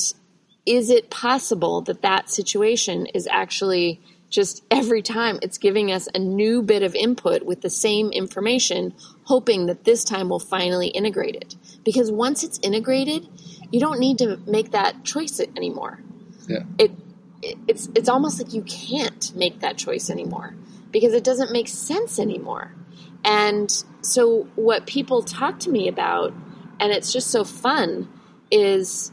is 0.66 0.90
it 0.90 1.10
possible 1.10 1.82
that 1.82 2.02
that 2.02 2.30
situation 2.30 3.08
is 3.08 3.28
actually 3.28 4.00
just 4.30 4.64
every 4.72 5.02
time 5.02 5.38
it's 5.42 5.58
giving 5.58 5.92
us 5.92 6.08
a 6.16 6.20
new 6.20 6.62
bit 6.62 6.84
of 6.84 6.96
input 6.96 7.44
with 7.44 7.62
the 7.62 7.70
same 7.70 8.10
information, 8.12 8.94
hoping 9.26 9.66
that 9.66 9.84
this 9.84 10.04
time 10.04 10.30
we'll 10.30 10.40
finally 10.40 10.88
integrate 10.88 11.36
it? 11.36 11.56
Because 11.84 12.12
once 12.12 12.44
it's 12.44 12.60
integrated, 12.64 13.28
you 13.72 13.80
don't 13.80 14.00
need 14.00 14.18
to 14.20 14.38
make 14.48 14.72
that 14.72 15.04
choice 15.04 15.40
anymore. 15.40 16.00
Yeah. 16.48 16.64
It, 16.78 16.92
it 17.42 17.58
it's 17.68 17.90
it's 17.96 18.08
almost 18.08 18.42
like 18.42 18.54
you 18.54 18.62
can't 18.64 19.36
make 19.36 19.60
that 19.60 19.78
choice 19.78 20.10
anymore 20.10 20.56
because 20.92 21.14
it 21.14 21.24
doesn't 21.24 21.52
make 21.52 21.68
sense 21.68 22.20
anymore. 22.20 22.74
And 23.24 23.72
so 24.02 24.48
what 24.56 24.88
people 24.88 25.24
talk 25.24 25.60
to 25.62 25.70
me 25.70 25.88
about 25.88 26.34
and 26.80 26.92
it's 26.92 27.14
just 27.14 27.30
so 27.30 27.44
fun 27.44 28.10
is 28.50 29.12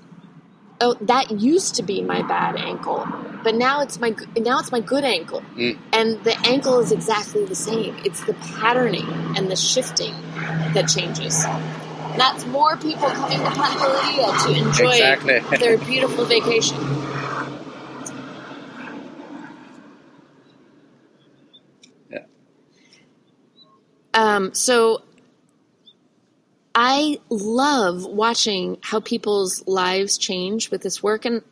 oh 0.81 0.97
that 1.01 1.31
used 1.31 1.75
to 1.77 1.83
be 1.83 2.03
my 2.03 2.23
bad 2.23 2.57
ankle 2.57 3.07
but 3.45 3.55
now 3.55 3.81
it's 3.81 3.99
my 4.01 4.15
now 4.37 4.59
it's 4.59 4.73
my 4.73 4.81
good 4.81 5.05
ankle 5.05 5.43
Mm. 5.57 5.79
and 5.93 6.23
the 6.25 6.37
ankle 6.47 6.81
is 6.81 6.93
exactly 6.93 7.45
the 7.45 7.55
same 7.55 7.97
it's 8.05 8.25
the 8.25 8.35
patterning 8.35 9.09
and 9.37 9.51
the 9.51 9.57
shifting 9.57 10.15
that 10.75 10.89
changes 10.89 11.45
And 11.45 12.21
that's 12.21 12.47
more 12.47 12.77
people 12.77 13.09
coming 13.11 13.39
to 13.39 13.45
Pantelleria 13.51 14.45
to 14.45 14.53
enjoy 14.69 14.91
Exactly. 14.91 15.41
their 15.59 15.79
beautiful 15.79 16.25
vacation 16.25 16.79
Yeah. 22.11 22.25
Um, 24.15 24.55
so 24.55 25.03
I 26.81 27.19
love 27.29 28.07
watching 28.07 28.79
how 28.83 29.01
people's 29.01 29.67
lives 29.67 30.17
change 30.17 30.71
with 30.71 30.81
this 30.81 31.03
work. 31.03 31.25
And 31.25 31.43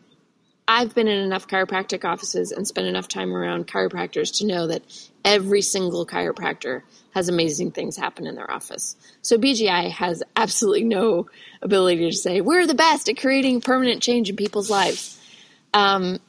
I've 0.68 0.94
been 0.94 1.08
in 1.08 1.18
enough 1.18 1.48
chiropractic 1.48 2.04
offices 2.04 2.52
and 2.52 2.64
spent 2.64 2.86
enough 2.86 3.08
time 3.08 3.34
around 3.34 3.66
chiropractors 3.66 4.38
to 4.38 4.46
know 4.46 4.68
that 4.68 4.84
every 5.24 5.62
single 5.62 6.06
chiropractor 6.06 6.82
has 7.12 7.28
amazing 7.28 7.72
things 7.72 7.96
happen 7.96 8.28
in 8.28 8.36
their 8.36 8.48
office. 8.48 8.94
So 9.20 9.36
BGI 9.36 9.90
has 9.90 10.22
absolutely 10.36 10.84
no 10.84 11.26
ability 11.60 12.08
to 12.08 12.16
say, 12.16 12.40
we're 12.40 12.64
the 12.64 12.74
best 12.74 13.08
at 13.08 13.18
creating 13.18 13.62
permanent 13.62 14.04
change 14.04 14.30
in 14.30 14.36
people's 14.36 14.70
lives. 14.70 15.20
Um, 15.74 16.20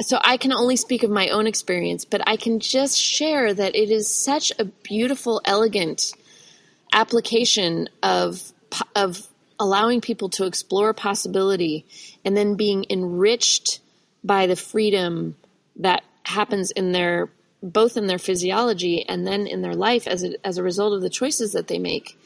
so 0.00 0.18
I 0.24 0.38
can 0.38 0.54
only 0.54 0.76
speak 0.76 1.02
of 1.02 1.10
my 1.10 1.28
own 1.28 1.46
experience, 1.46 2.06
but 2.06 2.22
I 2.26 2.38
can 2.38 2.58
just 2.58 2.98
share 2.98 3.52
that 3.52 3.76
it 3.76 3.90
is 3.90 4.10
such 4.10 4.50
a 4.58 4.64
beautiful, 4.64 5.42
elegant 5.44 6.14
application 6.92 7.88
of 8.02 8.52
of 8.94 9.26
allowing 9.58 10.00
people 10.00 10.28
to 10.28 10.44
explore 10.44 10.92
possibility 10.92 11.84
and 12.24 12.36
then 12.36 12.54
being 12.54 12.86
enriched 12.90 13.80
by 14.22 14.46
the 14.46 14.56
freedom 14.56 15.36
that 15.76 16.02
happens 16.22 16.70
in 16.70 16.92
their 16.92 17.30
both 17.62 17.96
in 17.96 18.06
their 18.06 18.18
physiology 18.18 19.04
and 19.08 19.26
then 19.26 19.46
in 19.46 19.62
their 19.62 19.74
life 19.74 20.06
as 20.06 20.22
a, 20.22 20.46
as 20.46 20.58
a 20.58 20.62
result 20.62 20.92
of 20.92 21.02
the 21.02 21.10
choices 21.10 21.52
that 21.52 21.66
they 21.66 21.78
make 21.78 22.16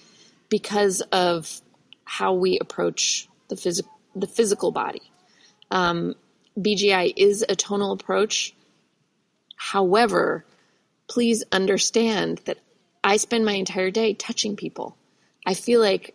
because 0.51 1.01
of 1.13 1.63
how 2.05 2.35
we 2.35 2.59
approach 2.59 3.29
the 3.49 3.57
physical 3.57 3.91
the 4.15 4.27
physical 4.27 4.71
body. 4.73 5.03
Um, 5.71 6.15
BGI 6.59 7.15
is 7.17 7.45
a 7.49 7.57
tonal 7.57 7.93
approach. 7.93 8.55
However, 9.57 10.45
please 11.09 11.45
understand 11.51 12.43
that 12.45 12.59
I 13.05 13.17
spend 13.17 13.45
my 13.45 13.53
entire 13.53 13.91
day 13.91 14.15
touching 14.15 14.57
people. 14.57 14.97
I 15.45 15.55
feel 15.55 15.81
like 15.81 16.15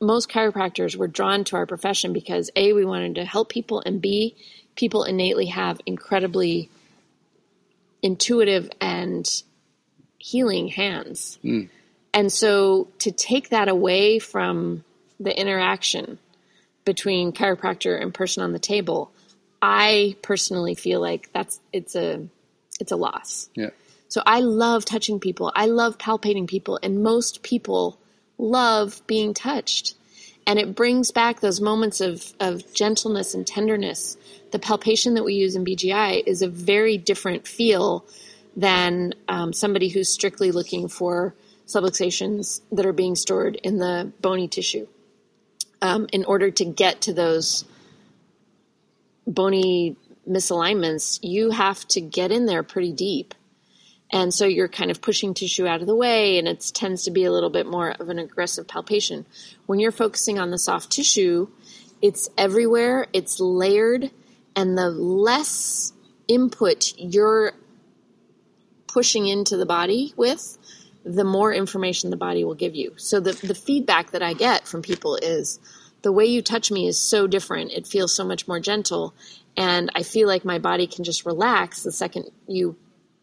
most 0.00 0.30
chiropractors 0.30 0.96
were 0.96 1.08
drawn 1.08 1.44
to 1.44 1.56
our 1.56 1.66
profession 1.66 2.12
because 2.12 2.50
A, 2.56 2.72
we 2.72 2.84
wanted 2.84 3.16
to 3.16 3.24
help 3.24 3.48
people, 3.48 3.82
and 3.84 4.00
B, 4.00 4.36
people 4.76 5.04
innately 5.04 5.46
have 5.46 5.80
incredibly 5.86 6.70
intuitive 8.02 8.70
and 8.80 9.28
healing 10.18 10.68
hands. 10.68 11.38
Mm. 11.44 11.68
And 12.14 12.32
so 12.32 12.88
to 13.00 13.10
take 13.10 13.50
that 13.50 13.68
away 13.68 14.18
from 14.18 14.84
the 15.18 15.38
interaction 15.38 16.18
between 16.84 17.32
chiropractor 17.32 18.00
and 18.00 18.12
person 18.12 18.42
on 18.42 18.52
the 18.52 18.58
table, 18.58 19.10
I 19.60 20.16
personally 20.22 20.74
feel 20.74 21.00
like 21.00 21.32
that's 21.32 21.60
it's 21.72 21.94
a 21.94 22.26
it's 22.80 22.92
a 22.92 22.96
loss. 22.96 23.48
Yeah. 23.54 23.70
So 24.12 24.22
I 24.26 24.40
love 24.40 24.84
touching 24.84 25.20
people. 25.20 25.50
I 25.56 25.64
love 25.64 25.96
palpating 25.96 26.46
people, 26.46 26.78
and 26.82 27.02
most 27.02 27.42
people 27.42 27.98
love 28.36 29.00
being 29.06 29.32
touched. 29.32 29.94
And 30.46 30.58
it 30.58 30.74
brings 30.74 31.10
back 31.10 31.40
those 31.40 31.62
moments 31.62 32.02
of, 32.02 32.34
of 32.38 32.74
gentleness 32.74 33.32
and 33.32 33.46
tenderness. 33.46 34.18
The 34.50 34.58
palpation 34.58 35.14
that 35.14 35.24
we 35.24 35.32
use 35.32 35.56
in 35.56 35.64
BGI 35.64 36.24
is 36.26 36.42
a 36.42 36.48
very 36.48 36.98
different 36.98 37.48
feel 37.48 38.04
than 38.54 39.14
um, 39.28 39.54
somebody 39.54 39.88
who's 39.88 40.10
strictly 40.10 40.52
looking 40.52 40.88
for 40.88 41.34
subluxations 41.66 42.60
that 42.70 42.84
are 42.84 42.92
being 42.92 43.16
stored 43.16 43.56
in 43.56 43.78
the 43.78 44.12
bony 44.20 44.46
tissue. 44.46 44.86
Um, 45.80 46.06
in 46.12 46.26
order 46.26 46.50
to 46.50 46.66
get 46.66 47.00
to 47.02 47.14
those 47.14 47.64
bony 49.26 49.96
misalignments, 50.28 51.18
you 51.22 51.48
have 51.48 51.88
to 51.88 52.02
get 52.02 52.30
in 52.30 52.44
there 52.44 52.62
pretty 52.62 52.92
deep. 52.92 53.32
And 54.12 54.32
so 54.32 54.44
you're 54.44 54.68
kind 54.68 54.90
of 54.90 55.00
pushing 55.00 55.32
tissue 55.32 55.66
out 55.66 55.80
of 55.80 55.86
the 55.86 55.96
way, 55.96 56.38
and 56.38 56.46
it 56.46 56.70
tends 56.74 57.04
to 57.04 57.10
be 57.10 57.24
a 57.24 57.32
little 57.32 57.48
bit 57.48 57.66
more 57.66 57.92
of 57.92 58.10
an 58.10 58.18
aggressive 58.18 58.68
palpation. 58.68 59.24
When 59.66 59.80
you're 59.80 59.90
focusing 59.90 60.38
on 60.38 60.50
the 60.50 60.58
soft 60.58 60.90
tissue, 60.90 61.48
it's 62.02 62.28
everywhere, 62.36 63.06
it's 63.14 63.40
layered, 63.40 64.10
and 64.54 64.76
the 64.76 64.90
less 64.90 65.94
input 66.28 66.92
you're 66.98 67.52
pushing 68.86 69.26
into 69.26 69.56
the 69.56 69.64
body 69.64 70.12
with, 70.16 70.58
the 71.04 71.24
more 71.24 71.52
information 71.52 72.10
the 72.10 72.16
body 72.16 72.44
will 72.44 72.54
give 72.54 72.74
you. 72.74 72.92
So 72.96 73.18
the, 73.18 73.32
the 73.32 73.54
feedback 73.54 74.10
that 74.10 74.22
I 74.22 74.34
get 74.34 74.68
from 74.68 74.82
people 74.82 75.16
is 75.16 75.58
the 76.02 76.12
way 76.12 76.26
you 76.26 76.42
touch 76.42 76.70
me 76.70 76.86
is 76.86 76.98
so 76.98 77.26
different. 77.26 77.72
It 77.72 77.86
feels 77.86 78.14
so 78.14 78.24
much 78.24 78.46
more 78.46 78.60
gentle. 78.60 79.14
And 79.56 79.90
I 79.94 80.02
feel 80.02 80.28
like 80.28 80.44
my 80.44 80.58
body 80.58 80.86
can 80.86 81.04
just 81.04 81.24
relax 81.24 81.82
the 81.82 81.92
second 81.92 82.30
you 82.46 82.76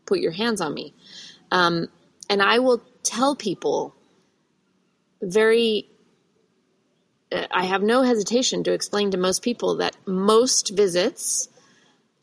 put 0.10 0.20
your 0.20 0.32
hands 0.44 0.60
on 0.60 0.74
me. 0.74 0.94
Um, 1.52 1.88
and 2.30 2.42
I 2.42 2.60
will 2.60 2.82
tell 3.04 3.36
people 3.36 3.96
very, 5.22 5.88
uh, 7.32 7.48
I 7.52 7.66
have 7.66 7.82
no 7.82 8.04
hesitation 8.04 8.64
to 8.64 8.74
explain 8.74 9.12
to 9.12 9.18
most 9.18 9.42
people 9.42 9.78
that 9.78 9.96
most 10.06 10.76
visits, 10.76 11.50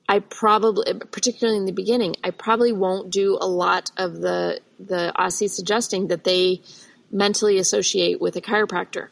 I 0.08 0.18
probably, 0.20 0.94
particularly 0.94 1.58
in 1.58 1.66
the 1.66 1.72
beginning, 1.82 2.16
I 2.22 2.30
probably 2.30 2.72
won't 2.72 3.10
do 3.10 3.38
a 3.40 3.48
lot 3.64 3.90
of 3.96 4.20
the 4.20 4.60
the 4.78 5.12
osseous 5.16 5.58
adjusting 5.58 6.08
that 6.08 6.24
they 6.24 6.60
mentally 7.10 7.58
associate 7.58 8.20
with 8.20 8.36
a 8.36 8.40
chiropractor. 8.40 9.08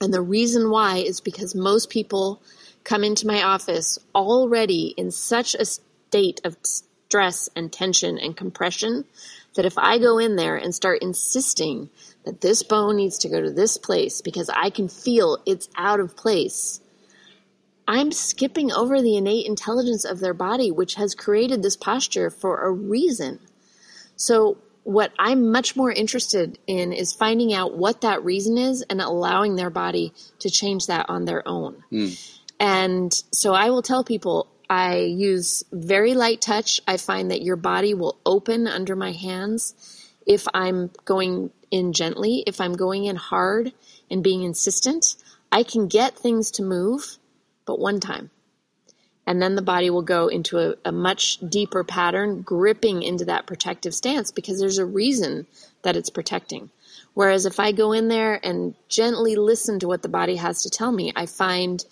And 0.00 0.12
the 0.12 0.22
reason 0.22 0.70
why 0.70 0.96
is 0.96 1.20
because 1.20 1.54
most 1.54 1.90
people 1.90 2.40
come 2.82 3.04
into 3.04 3.26
my 3.26 3.42
office 3.42 3.98
already 4.14 4.94
in 4.96 5.10
such 5.10 5.54
a 5.54 5.64
state 5.64 6.40
of 6.44 6.56
stress 7.10 7.48
and 7.56 7.72
tension 7.72 8.18
and 8.18 8.36
compression 8.36 9.04
that 9.56 9.64
if 9.64 9.76
I 9.76 9.98
go 9.98 10.18
in 10.18 10.36
there 10.36 10.54
and 10.54 10.72
start 10.72 11.02
insisting 11.02 11.90
that 12.24 12.40
this 12.40 12.62
bone 12.62 12.96
needs 12.96 13.18
to 13.18 13.28
go 13.28 13.40
to 13.40 13.50
this 13.50 13.78
place 13.78 14.20
because 14.20 14.48
I 14.48 14.70
can 14.70 14.86
feel 14.86 15.38
it's 15.44 15.68
out 15.76 15.98
of 15.98 16.16
place, 16.16 16.80
I'm 17.88 18.12
skipping 18.12 18.70
over 18.70 19.02
the 19.02 19.16
innate 19.16 19.46
intelligence 19.46 20.04
of 20.04 20.20
their 20.20 20.34
body, 20.34 20.70
which 20.70 20.94
has 20.94 21.16
created 21.16 21.64
this 21.64 21.76
posture 21.76 22.30
for 22.30 22.64
a 22.64 22.70
reason. 22.70 23.40
So, 24.14 24.58
what 24.84 25.12
I'm 25.18 25.50
much 25.50 25.74
more 25.74 25.90
interested 25.90 26.58
in 26.66 26.92
is 26.92 27.12
finding 27.12 27.52
out 27.52 27.76
what 27.76 28.02
that 28.02 28.24
reason 28.24 28.56
is 28.56 28.82
and 28.88 29.00
allowing 29.00 29.56
their 29.56 29.68
body 29.68 30.14
to 30.38 30.48
change 30.48 30.86
that 30.86 31.06
on 31.08 31.24
their 31.24 31.46
own. 31.46 31.82
Hmm. 31.90 32.08
And 32.60 33.12
so 33.32 33.52
I 33.52 33.70
will 33.70 33.82
tell 33.82 34.04
people 34.04 34.48
I 34.70 34.98
use 34.98 35.64
very 35.72 36.14
light 36.14 36.40
touch. 36.40 36.80
I 36.86 36.96
find 36.96 37.32
that 37.32 37.42
your 37.42 37.56
body 37.56 37.92
will 37.92 38.18
open 38.24 38.68
under 38.68 38.94
my 38.94 39.10
hands 39.10 39.74
if 40.26 40.46
I'm 40.54 40.92
going 41.04 41.50
in 41.72 41.92
gently. 41.92 42.44
If 42.46 42.60
I'm 42.60 42.74
going 42.74 43.04
in 43.04 43.16
hard 43.16 43.72
and 44.08 44.22
being 44.22 44.44
insistent, 44.44 45.16
I 45.50 45.64
can 45.64 45.88
get 45.88 46.16
things 46.16 46.52
to 46.52 46.62
move, 46.62 47.18
but 47.66 47.80
one 47.80 47.98
time. 47.98 48.30
And 49.26 49.42
then 49.42 49.56
the 49.56 49.62
body 49.62 49.90
will 49.90 50.02
go 50.02 50.28
into 50.28 50.58
a, 50.58 50.74
a 50.84 50.92
much 50.92 51.38
deeper 51.40 51.82
pattern, 51.82 52.42
gripping 52.42 53.02
into 53.02 53.24
that 53.26 53.46
protective 53.46 53.94
stance 53.94 54.30
because 54.30 54.60
there's 54.60 54.78
a 54.78 54.86
reason 54.86 55.48
that 55.82 55.96
it's 55.96 56.10
protecting. 56.10 56.70
Whereas 57.14 57.44
if 57.44 57.58
I 57.58 57.72
go 57.72 57.92
in 57.92 58.08
there 58.08 58.38
and 58.44 58.74
gently 58.88 59.34
listen 59.34 59.80
to 59.80 59.88
what 59.88 60.02
the 60.02 60.08
body 60.08 60.36
has 60.36 60.62
to 60.62 60.70
tell 60.70 60.92
me, 60.92 61.12
I 61.16 61.26
find 61.26 61.84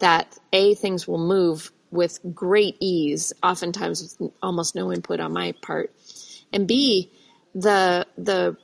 that 0.00 0.36
A, 0.52 0.74
things 0.74 1.06
will 1.06 1.18
move 1.18 1.70
with 1.94 2.18
great 2.34 2.76
ease, 2.80 3.32
oftentimes 3.42 4.16
with 4.18 4.32
almost 4.42 4.74
no 4.74 4.92
input 4.92 5.20
on 5.20 5.32
my 5.32 5.52
part. 5.62 5.94
And 6.52 6.66
B, 6.66 7.10
the 7.54 8.06
the 8.18 8.56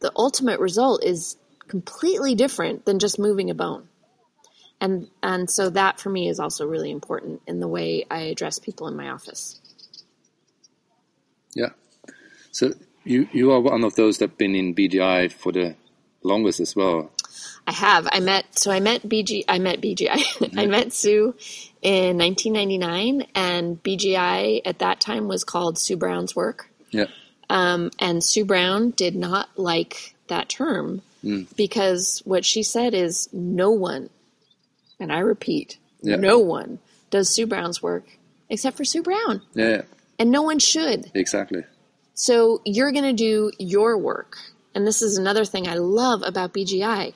the 0.00 0.12
ultimate 0.16 0.60
result 0.60 1.04
is 1.04 1.36
completely 1.66 2.34
different 2.34 2.84
than 2.84 2.98
just 2.98 3.18
moving 3.18 3.50
a 3.50 3.54
bone. 3.54 3.88
And 4.80 5.08
and 5.22 5.50
so 5.50 5.70
that 5.70 5.98
for 5.98 6.08
me 6.08 6.28
is 6.28 6.38
also 6.38 6.66
really 6.66 6.90
important 6.90 7.42
in 7.46 7.58
the 7.58 7.68
way 7.68 8.04
I 8.10 8.20
address 8.22 8.60
people 8.60 8.86
in 8.86 8.96
my 8.96 9.10
office. 9.10 9.60
Yeah. 11.54 11.70
So 12.52 12.74
you 13.04 13.28
you 13.32 13.50
are 13.50 13.60
one 13.60 13.82
of 13.82 13.96
those 13.96 14.18
that 14.18 14.30
have 14.30 14.38
been 14.38 14.54
in 14.54 14.74
BGI 14.74 15.32
for 15.32 15.50
the 15.50 15.74
longest 16.22 16.60
as 16.60 16.76
well. 16.76 17.10
I 17.68 17.72
have. 17.72 18.08
I 18.10 18.20
met 18.20 18.58
so 18.58 18.70
I 18.70 18.80
met 18.80 19.02
BG. 19.02 19.44
I 19.46 19.58
met 19.58 19.80
BGI. 19.82 20.58
I 20.58 20.64
met 20.76 20.92
Sue 20.94 21.34
in 21.82 22.16
1999, 22.16 23.26
and 23.34 23.82
BGI 23.82 24.62
at 24.64 24.78
that 24.78 25.00
time 25.00 25.28
was 25.28 25.44
called 25.44 25.78
Sue 25.78 25.96
Brown's 25.96 26.34
Work. 26.34 26.70
Yeah. 26.90 27.06
Um, 27.50 27.90
and 27.98 28.24
Sue 28.24 28.44
Brown 28.46 28.90
did 28.90 29.14
not 29.14 29.50
like 29.56 30.14
that 30.28 30.48
term 30.48 31.02
because 31.56 32.22
what 32.24 32.44
she 32.44 32.62
said 32.62 32.94
is 32.94 33.28
no 33.32 33.70
one, 33.70 34.08
and 34.98 35.12
I 35.12 35.18
repeat, 35.18 35.76
Yeah. 36.00 36.16
no 36.16 36.38
one 36.38 36.78
does 37.10 37.34
Sue 37.34 37.46
Brown's 37.46 37.82
work 37.82 38.04
except 38.48 38.76
for 38.78 38.84
Sue 38.84 39.02
Brown, 39.02 39.42
Yeah. 39.54 39.82
and 40.18 40.30
no 40.30 40.40
one 40.42 40.58
should. 40.58 41.10
Exactly. 41.14 41.64
So 42.14 42.62
you're 42.64 42.92
going 42.92 43.04
to 43.04 43.12
do 43.12 43.50
your 43.58 43.98
work. 43.98 44.38
And 44.74 44.86
this 44.86 45.02
is 45.02 45.18
another 45.18 45.44
thing 45.44 45.66
I 45.68 45.74
love 45.74 46.22
about 46.24 46.52
BGI 46.54 47.12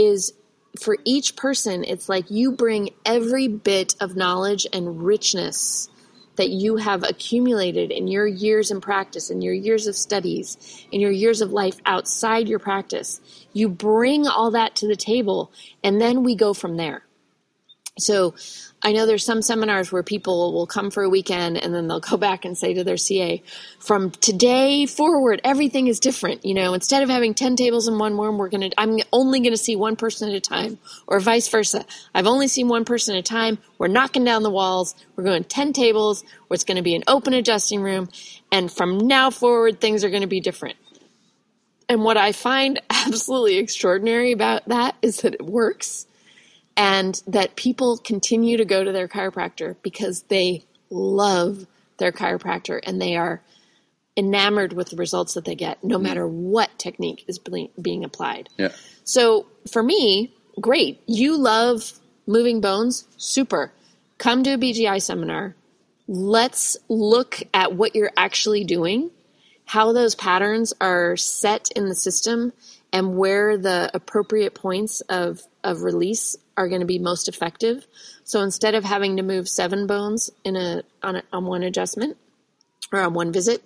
is 0.00 0.32
for 0.80 0.96
each 1.04 1.36
person 1.36 1.84
it's 1.84 2.08
like 2.08 2.30
you 2.30 2.52
bring 2.52 2.90
every 3.04 3.48
bit 3.48 3.94
of 4.00 4.16
knowledge 4.16 4.66
and 4.72 5.02
richness 5.02 5.88
that 6.40 6.48
you 6.48 6.76
have 6.76 7.02
accumulated 7.02 7.90
in 7.90 8.08
your 8.08 8.26
years 8.26 8.70
in 8.70 8.80
practice, 8.80 9.28
in 9.28 9.42
your 9.42 9.52
years 9.52 9.86
of 9.86 9.94
studies, 9.94 10.86
in 10.90 10.98
your 10.98 11.10
years 11.10 11.42
of 11.42 11.52
life 11.52 11.76
outside 11.84 12.48
your 12.48 12.58
practice. 12.58 13.20
You 13.52 13.68
bring 13.68 14.26
all 14.26 14.50
that 14.52 14.74
to 14.76 14.88
the 14.88 14.96
table 14.96 15.52
and 15.84 16.00
then 16.00 16.22
we 16.22 16.34
go 16.34 16.54
from 16.54 16.78
there. 16.78 17.04
So 17.98 18.34
I 18.82 18.92
know 18.92 19.04
there's 19.04 19.24
some 19.24 19.42
seminars 19.42 19.92
where 19.92 20.02
people 20.02 20.54
will 20.54 20.66
come 20.66 20.90
for 20.90 21.02
a 21.02 21.08
weekend 21.08 21.62
and 21.62 21.74
then 21.74 21.86
they'll 21.86 22.00
go 22.00 22.16
back 22.16 22.46
and 22.46 22.56
say 22.56 22.72
to 22.72 22.82
their 22.82 22.96
CA, 22.96 23.42
from 23.78 24.10
today 24.10 24.86
forward, 24.86 25.42
everything 25.44 25.86
is 25.86 26.00
different. 26.00 26.46
You 26.46 26.54
know, 26.54 26.72
instead 26.72 27.02
of 27.02 27.10
having 27.10 27.34
10 27.34 27.56
tables 27.56 27.88
in 27.88 27.98
one 27.98 28.16
room, 28.16 28.38
we're 28.38 28.48
going 28.48 28.70
to, 28.70 28.80
I'm 28.80 28.98
only 29.12 29.40
going 29.40 29.52
to 29.52 29.58
see 29.58 29.76
one 29.76 29.96
person 29.96 30.30
at 30.30 30.34
a 30.34 30.40
time 30.40 30.78
or 31.06 31.20
vice 31.20 31.48
versa. 31.48 31.84
I've 32.14 32.26
only 32.26 32.48
seen 32.48 32.68
one 32.68 32.86
person 32.86 33.16
at 33.16 33.18
a 33.18 33.22
time. 33.22 33.58
We're 33.76 33.88
knocking 33.88 34.24
down 34.24 34.42
the 34.42 34.50
walls. 34.50 34.94
We're 35.14 35.24
going 35.24 35.44
10 35.44 35.74
tables 35.74 36.24
where 36.48 36.54
it's 36.54 36.64
going 36.64 36.78
to 36.78 36.82
be 36.82 36.94
an 36.94 37.04
open 37.06 37.34
adjusting 37.34 37.82
room. 37.82 38.08
And 38.50 38.72
from 38.72 38.96
now 38.96 39.28
forward, 39.28 39.80
things 39.80 40.04
are 40.04 40.10
going 40.10 40.22
to 40.22 40.26
be 40.26 40.40
different. 40.40 40.76
And 41.90 42.02
what 42.02 42.16
I 42.16 42.32
find 42.32 42.80
absolutely 42.90 43.58
extraordinary 43.58 44.32
about 44.32 44.68
that 44.68 44.96
is 45.02 45.20
that 45.20 45.34
it 45.34 45.44
works 45.44 46.06
and 46.80 47.22
that 47.26 47.56
people 47.56 47.98
continue 47.98 48.56
to 48.56 48.64
go 48.64 48.82
to 48.82 48.90
their 48.90 49.06
chiropractor 49.06 49.76
because 49.82 50.22
they 50.28 50.64
love 50.88 51.66
their 51.98 52.10
chiropractor 52.10 52.80
and 52.82 52.98
they 52.98 53.16
are 53.16 53.42
enamored 54.16 54.72
with 54.72 54.88
the 54.88 54.96
results 54.96 55.34
that 55.34 55.44
they 55.44 55.54
get 55.54 55.84
no 55.84 55.96
mm-hmm. 55.96 56.04
matter 56.04 56.26
what 56.26 56.70
technique 56.78 57.22
is 57.28 57.38
being 57.38 57.68
being 57.80 58.02
applied. 58.02 58.48
Yeah. 58.56 58.70
So 59.04 59.46
for 59.70 59.82
me, 59.82 60.32
great. 60.58 61.02
You 61.06 61.36
love 61.36 62.00
moving 62.26 62.62
bones? 62.62 63.06
Super. 63.18 63.72
Come 64.16 64.42
to 64.44 64.54
a 64.54 64.58
BGI 64.58 65.02
seminar. 65.02 65.54
Let's 66.08 66.78
look 66.88 67.42
at 67.52 67.74
what 67.74 67.94
you're 67.94 68.12
actually 68.16 68.64
doing, 68.64 69.10
how 69.66 69.92
those 69.92 70.14
patterns 70.14 70.72
are 70.80 71.18
set 71.18 71.68
in 71.76 71.88
the 71.88 71.94
system, 71.94 72.54
and 72.92 73.16
where 73.16 73.56
the 73.56 73.90
appropriate 73.94 74.54
points 74.54 75.02
of, 75.02 75.42
of 75.62 75.82
release 75.82 76.36
are 76.60 76.68
going 76.68 76.80
to 76.80 76.86
be 76.86 76.98
most 76.98 77.26
effective. 77.26 77.86
So 78.24 78.42
instead 78.42 78.74
of 78.74 78.84
having 78.84 79.16
to 79.16 79.22
move 79.22 79.48
seven 79.48 79.86
bones 79.86 80.30
in 80.44 80.56
a 80.56 80.82
on, 81.02 81.16
a, 81.16 81.22
on 81.32 81.46
one 81.46 81.62
adjustment 81.62 82.18
or 82.92 83.00
on 83.00 83.14
one 83.14 83.32
visit, 83.32 83.62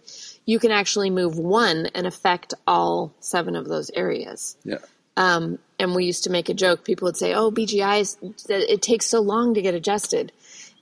you 0.46 0.60
can 0.60 0.70
actually 0.70 1.10
move 1.10 1.36
one 1.36 1.86
and 1.94 2.06
affect 2.06 2.54
all 2.68 3.12
seven 3.18 3.56
of 3.56 3.66
those 3.66 3.90
areas. 3.90 4.56
Yeah. 4.64 4.78
Um, 5.16 5.58
and 5.78 5.94
we 5.94 6.04
used 6.04 6.24
to 6.24 6.30
make 6.30 6.48
a 6.48 6.54
joke. 6.54 6.84
People 6.84 7.06
would 7.06 7.16
say, 7.16 7.34
"Oh, 7.34 7.50
BGI 7.50 8.00
is 8.00 8.16
it 8.48 8.80
takes 8.80 9.06
so 9.06 9.20
long 9.20 9.54
to 9.54 9.62
get 9.62 9.74
adjusted," 9.74 10.30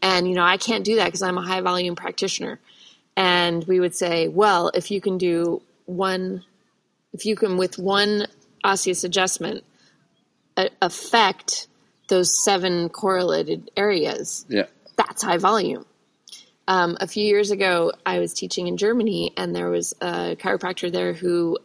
and 0.03 0.29
you 0.29 0.35
know 0.35 0.45
I 0.45 0.59
can't 0.59 0.85
do 0.85 0.97
that 0.97 1.07
because 1.07 1.23
I'm 1.23 1.39
a 1.39 1.47
high 1.47 1.61
volume 1.63 1.97
practitioner. 1.97 2.61
And 3.17 3.65
we 3.65 3.81
would 3.81 3.95
say, 3.95 4.29
"Well, 4.29 4.71
if 4.75 4.91
you 4.91 5.01
can 5.01 5.17
do 5.19 5.63
one, 5.87 6.45
if 7.13 7.25
you 7.25 7.37
can 7.37 7.57
with 7.57 7.79
one 7.79 8.27
osseous 8.65 9.03
adjustment 9.05 9.65
affect 10.81 11.69
those 12.09 12.43
seven 12.45 12.89
correlated 12.89 13.71
areas, 13.77 14.45
Yeah. 14.49 14.67
that's 14.97 15.23
high 15.23 15.39
volume." 15.39 15.87
Um, 16.69 16.97
a 17.01 17.07
few 17.07 17.25
years 17.25 17.51
ago, 17.51 17.93
I 18.07 18.19
was 18.21 18.33
teaching 18.33 18.69
in 18.69 18.77
Germany, 18.77 19.33
and 19.37 19.55
there 19.55 19.69
was 19.69 19.95
a 20.01 20.37
chiropractor 20.37 20.91
there 20.93 21.13
who 21.13 21.59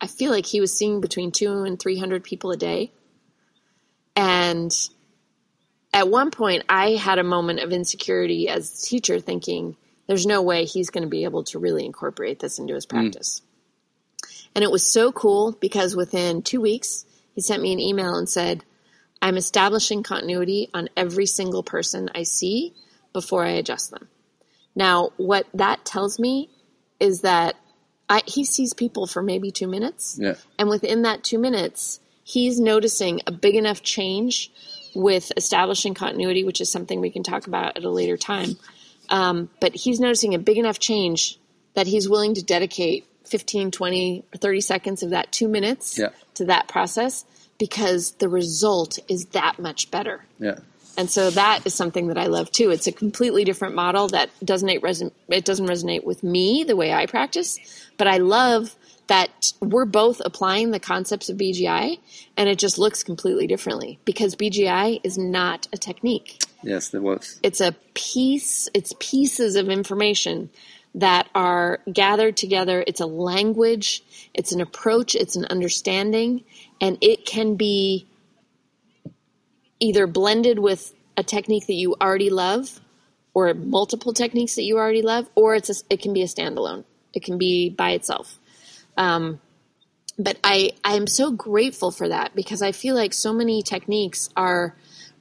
I 0.00 0.06
feel 0.06 0.30
like 0.30 0.46
he 0.46 0.60
was 0.60 0.72
seeing 0.76 1.00
between 1.00 1.30
two 1.32 1.64
and 1.64 1.78
300 1.78 2.24
people 2.24 2.50
a 2.52 2.56
day. 2.56 2.90
And 4.16 4.72
at 5.92 6.08
one 6.08 6.30
point, 6.30 6.64
I 6.68 6.92
had 6.92 7.18
a 7.18 7.24
moment 7.24 7.60
of 7.60 7.72
insecurity 7.72 8.48
as 8.48 8.72
a 8.72 8.86
teacher, 8.86 9.20
thinking, 9.20 9.76
there's 10.06 10.26
no 10.26 10.42
way 10.42 10.64
he's 10.64 10.90
going 10.90 11.02
to 11.04 11.08
be 11.08 11.24
able 11.24 11.44
to 11.44 11.58
really 11.58 11.84
incorporate 11.84 12.38
this 12.38 12.58
into 12.58 12.74
his 12.74 12.86
practice. 12.86 13.42
And 14.54 14.64
it 14.64 14.70
was 14.70 14.90
so 14.90 15.12
cool 15.12 15.52
because 15.52 15.94
within 15.94 16.42
two 16.42 16.60
weeks, 16.60 17.04
he 17.34 17.40
sent 17.40 17.62
me 17.62 17.72
an 17.72 17.78
email 17.78 18.14
and 18.16 18.28
said, 18.28 18.64
I'm 19.22 19.36
establishing 19.36 20.02
continuity 20.02 20.70
on 20.72 20.88
every 20.96 21.26
single 21.26 21.62
person 21.62 22.10
I 22.14 22.22
see 22.22 22.74
before 23.12 23.44
I 23.44 23.50
adjust 23.50 23.90
them. 23.90 24.08
Now, 24.74 25.10
what 25.16 25.46
that 25.54 25.84
tells 25.84 26.18
me 26.18 26.48
is 26.98 27.22
that 27.22 27.56
I, 28.08 28.22
he 28.26 28.44
sees 28.44 28.72
people 28.72 29.06
for 29.06 29.22
maybe 29.22 29.50
two 29.50 29.68
minutes. 29.68 30.16
Yeah. 30.20 30.34
And 30.58 30.68
within 30.68 31.02
that 31.02 31.22
two 31.22 31.38
minutes, 31.38 32.00
he's 32.24 32.58
noticing 32.58 33.20
a 33.26 33.32
big 33.32 33.56
enough 33.56 33.82
change 33.82 34.50
with 34.94 35.32
establishing 35.36 35.94
continuity, 35.94 36.42
which 36.44 36.60
is 36.60 36.70
something 36.72 37.00
we 37.00 37.10
can 37.10 37.22
talk 37.22 37.46
about 37.46 37.76
at 37.76 37.84
a 37.84 37.90
later 37.90 38.16
time. 38.16 38.56
Um, 39.08 39.50
but 39.60 39.74
he's 39.74 40.00
noticing 40.00 40.34
a 40.34 40.38
big 40.38 40.56
enough 40.56 40.78
change 40.78 41.38
that 41.74 41.86
he's 41.86 42.08
willing 42.08 42.34
to 42.34 42.42
dedicate 42.42 43.06
15, 43.26 43.70
20, 43.70 44.24
or 44.34 44.38
30 44.38 44.60
seconds 44.60 45.02
of 45.02 45.10
that 45.10 45.30
two 45.30 45.46
minutes 45.48 45.98
Yeah. 45.98 46.08
to 46.34 46.46
that 46.46 46.66
process 46.68 47.24
because 47.60 48.12
the 48.12 48.28
result 48.28 48.98
is 49.06 49.26
that 49.26 49.60
much 49.60 49.90
better. 49.92 50.24
Yeah. 50.40 50.58
And 50.96 51.08
so 51.08 51.30
that 51.30 51.64
is 51.66 51.74
something 51.74 52.08
that 52.08 52.18
I 52.18 52.26
love 52.26 52.50
too. 52.50 52.70
It's 52.70 52.88
a 52.88 52.92
completely 52.92 53.44
different 53.44 53.74
model 53.76 54.08
that 54.08 54.30
doesn't 54.44 54.68
reson- 54.82 55.12
it 55.28 55.44
doesn't 55.44 55.66
resonate 55.66 56.02
with 56.02 56.24
me 56.24 56.64
the 56.64 56.74
way 56.74 56.92
I 56.92 57.06
practice, 57.06 57.58
but 57.96 58.08
I 58.08 58.16
love 58.16 58.74
that 59.06 59.52
we're 59.60 59.84
both 59.84 60.22
applying 60.24 60.70
the 60.70 60.80
concepts 60.80 61.28
of 61.28 61.36
BGI 61.36 61.98
and 62.36 62.48
it 62.48 62.58
just 62.58 62.78
looks 62.78 63.02
completely 63.02 63.46
differently 63.46 63.98
because 64.04 64.34
BGI 64.36 65.00
is 65.04 65.18
not 65.18 65.68
a 65.72 65.76
technique. 65.76 66.42
Yes, 66.62 66.88
there 66.88 67.02
was. 67.02 67.38
It's 67.42 67.60
a 67.60 67.74
piece, 67.94 68.68
it's 68.72 68.94
pieces 68.98 69.54
of 69.54 69.68
information 69.68 70.48
that 70.94 71.28
are 71.34 71.80
gathered 71.92 72.36
together. 72.36 72.82
It's 72.86 73.00
a 73.00 73.06
language, 73.06 74.02
it's 74.34 74.52
an 74.52 74.60
approach, 74.60 75.14
it's 75.14 75.36
an 75.36 75.44
understanding, 75.46 76.44
and 76.80 76.98
it 77.00 77.24
can 77.24 77.56
be 77.56 78.06
either 79.78 80.06
blended 80.06 80.58
with 80.58 80.92
a 81.16 81.22
technique 81.22 81.66
that 81.66 81.74
you 81.74 81.96
already 82.00 82.30
love 82.30 82.80
or 83.34 83.54
multiple 83.54 84.12
techniques 84.12 84.54
that 84.54 84.62
you 84.62 84.78
already 84.78 85.02
love 85.02 85.28
or 85.34 85.54
it's 85.54 85.70
a, 85.70 85.74
it 85.88 86.00
can 86.00 86.12
be 86.12 86.22
a 86.22 86.26
standalone 86.26 86.84
it 87.14 87.22
can 87.22 87.38
be 87.38 87.70
by 87.70 87.90
itself 87.92 88.38
um, 88.96 89.40
but 90.18 90.38
i 90.44 90.70
i 90.84 90.94
am 90.94 91.06
so 91.06 91.30
grateful 91.30 91.90
for 91.90 92.08
that 92.08 92.34
because 92.34 92.62
i 92.62 92.72
feel 92.72 92.94
like 92.94 93.12
so 93.12 93.32
many 93.32 93.62
techniques 93.62 94.28
are 94.36 94.76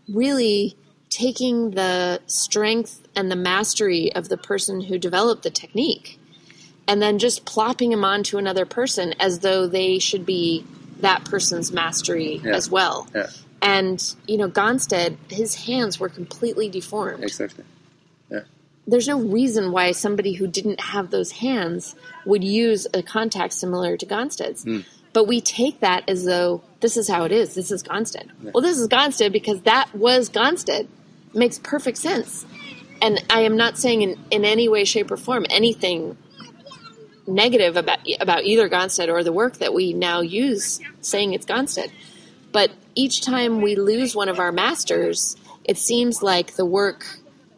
really 0.07 0.77
taking 1.09 1.71
the 1.71 2.21
strength 2.27 3.01
and 3.15 3.31
the 3.31 3.35
mastery 3.35 4.13
of 4.13 4.29
the 4.29 4.37
person 4.37 4.81
who 4.81 4.97
developed 4.97 5.43
the 5.43 5.49
technique 5.49 6.19
and 6.87 7.01
then 7.01 7.19
just 7.19 7.45
plopping 7.45 7.89
them 7.91 8.03
onto 8.03 8.37
another 8.37 8.65
person 8.65 9.13
as 9.19 9.39
though 9.39 9.67
they 9.67 9.99
should 9.99 10.25
be 10.25 10.63
that 11.01 11.23
person's 11.25 11.71
mastery 11.71 12.41
Yeah. 12.43 12.55
as 12.55 12.69
well 12.69 13.07
Yeah. 13.15 13.27
and 13.61 14.15
you 14.27 14.37
know, 14.37 14.49
Gonstead, 14.49 15.17
his 15.29 15.55
hands 15.55 15.99
were 15.99 16.09
completely 16.09 16.69
deformed. 16.69 17.23
Exactly. 17.23 17.63
Yeah. 18.31 18.41
There's 18.87 19.07
no 19.07 19.19
reason 19.19 19.71
why 19.71 19.91
somebody 19.91 20.33
who 20.33 20.47
didn't 20.47 20.79
have 20.79 21.09
those 21.11 21.31
hands 21.31 21.95
would 22.25 22.43
use 22.43 22.85
a 22.93 23.01
contact 23.03 23.53
similar 23.53 23.97
to 23.97 24.05
Gonstead's. 24.05 24.63
Hmm. 24.63 24.79
But 25.11 25.25
we 25.27 25.41
take 25.41 25.79
that 25.79 26.03
as 26.07 26.23
though 26.25 26.61
this 26.81 26.95
is 26.95 27.07
how 27.09 27.23
it 27.23 27.31
is. 27.31 27.55
This 27.55 27.71
is 27.71 27.81
Gonstead. 27.81 28.29
Well, 28.53 28.61
this 28.61 28.77
is 28.77 28.87
Gonstead 28.87 29.31
because 29.31 29.61
that 29.61 29.93
was 29.95 30.29
Gonstead. 30.29 30.87
Makes 31.33 31.59
perfect 31.59 31.97
sense. 31.97 32.45
And 33.01 33.23
I 33.29 33.41
am 33.41 33.55
not 33.55 33.77
saying 33.77 34.01
in, 34.01 34.19
in 34.31 34.45
any 34.45 34.67
way, 34.67 34.83
shape, 34.83 35.11
or 35.11 35.17
form 35.17 35.45
anything 35.49 36.17
negative 37.29 37.77
about 37.77 37.99
about 38.19 38.43
either 38.43 38.67
Gonstead 38.67 39.07
or 39.07 39.23
the 39.23 39.31
work 39.31 39.57
that 39.57 39.73
we 39.73 39.93
now 39.93 40.21
use, 40.21 40.79
saying 41.01 41.33
it's 41.33 41.45
Gonstead. 41.45 41.91
But 42.51 42.71
each 42.95 43.21
time 43.21 43.61
we 43.61 43.75
lose 43.75 44.15
one 44.15 44.29
of 44.29 44.39
our 44.39 44.51
masters, 44.51 45.37
it 45.63 45.77
seems 45.77 46.21
like 46.21 46.55
the 46.55 46.65
work 46.65 47.05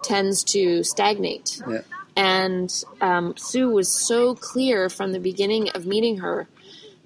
tends 0.03 0.43
to 0.43 0.83
stagnate. 0.83 1.61
Yeah. 1.67 1.81
And 2.15 2.83
um, 2.99 3.35
Sue 3.37 3.69
was 3.69 3.89
so 3.89 4.35
clear 4.35 4.89
from 4.89 5.13
the 5.13 5.19
beginning 5.19 5.69
of 5.69 5.85
meeting 5.85 6.17
her 6.17 6.47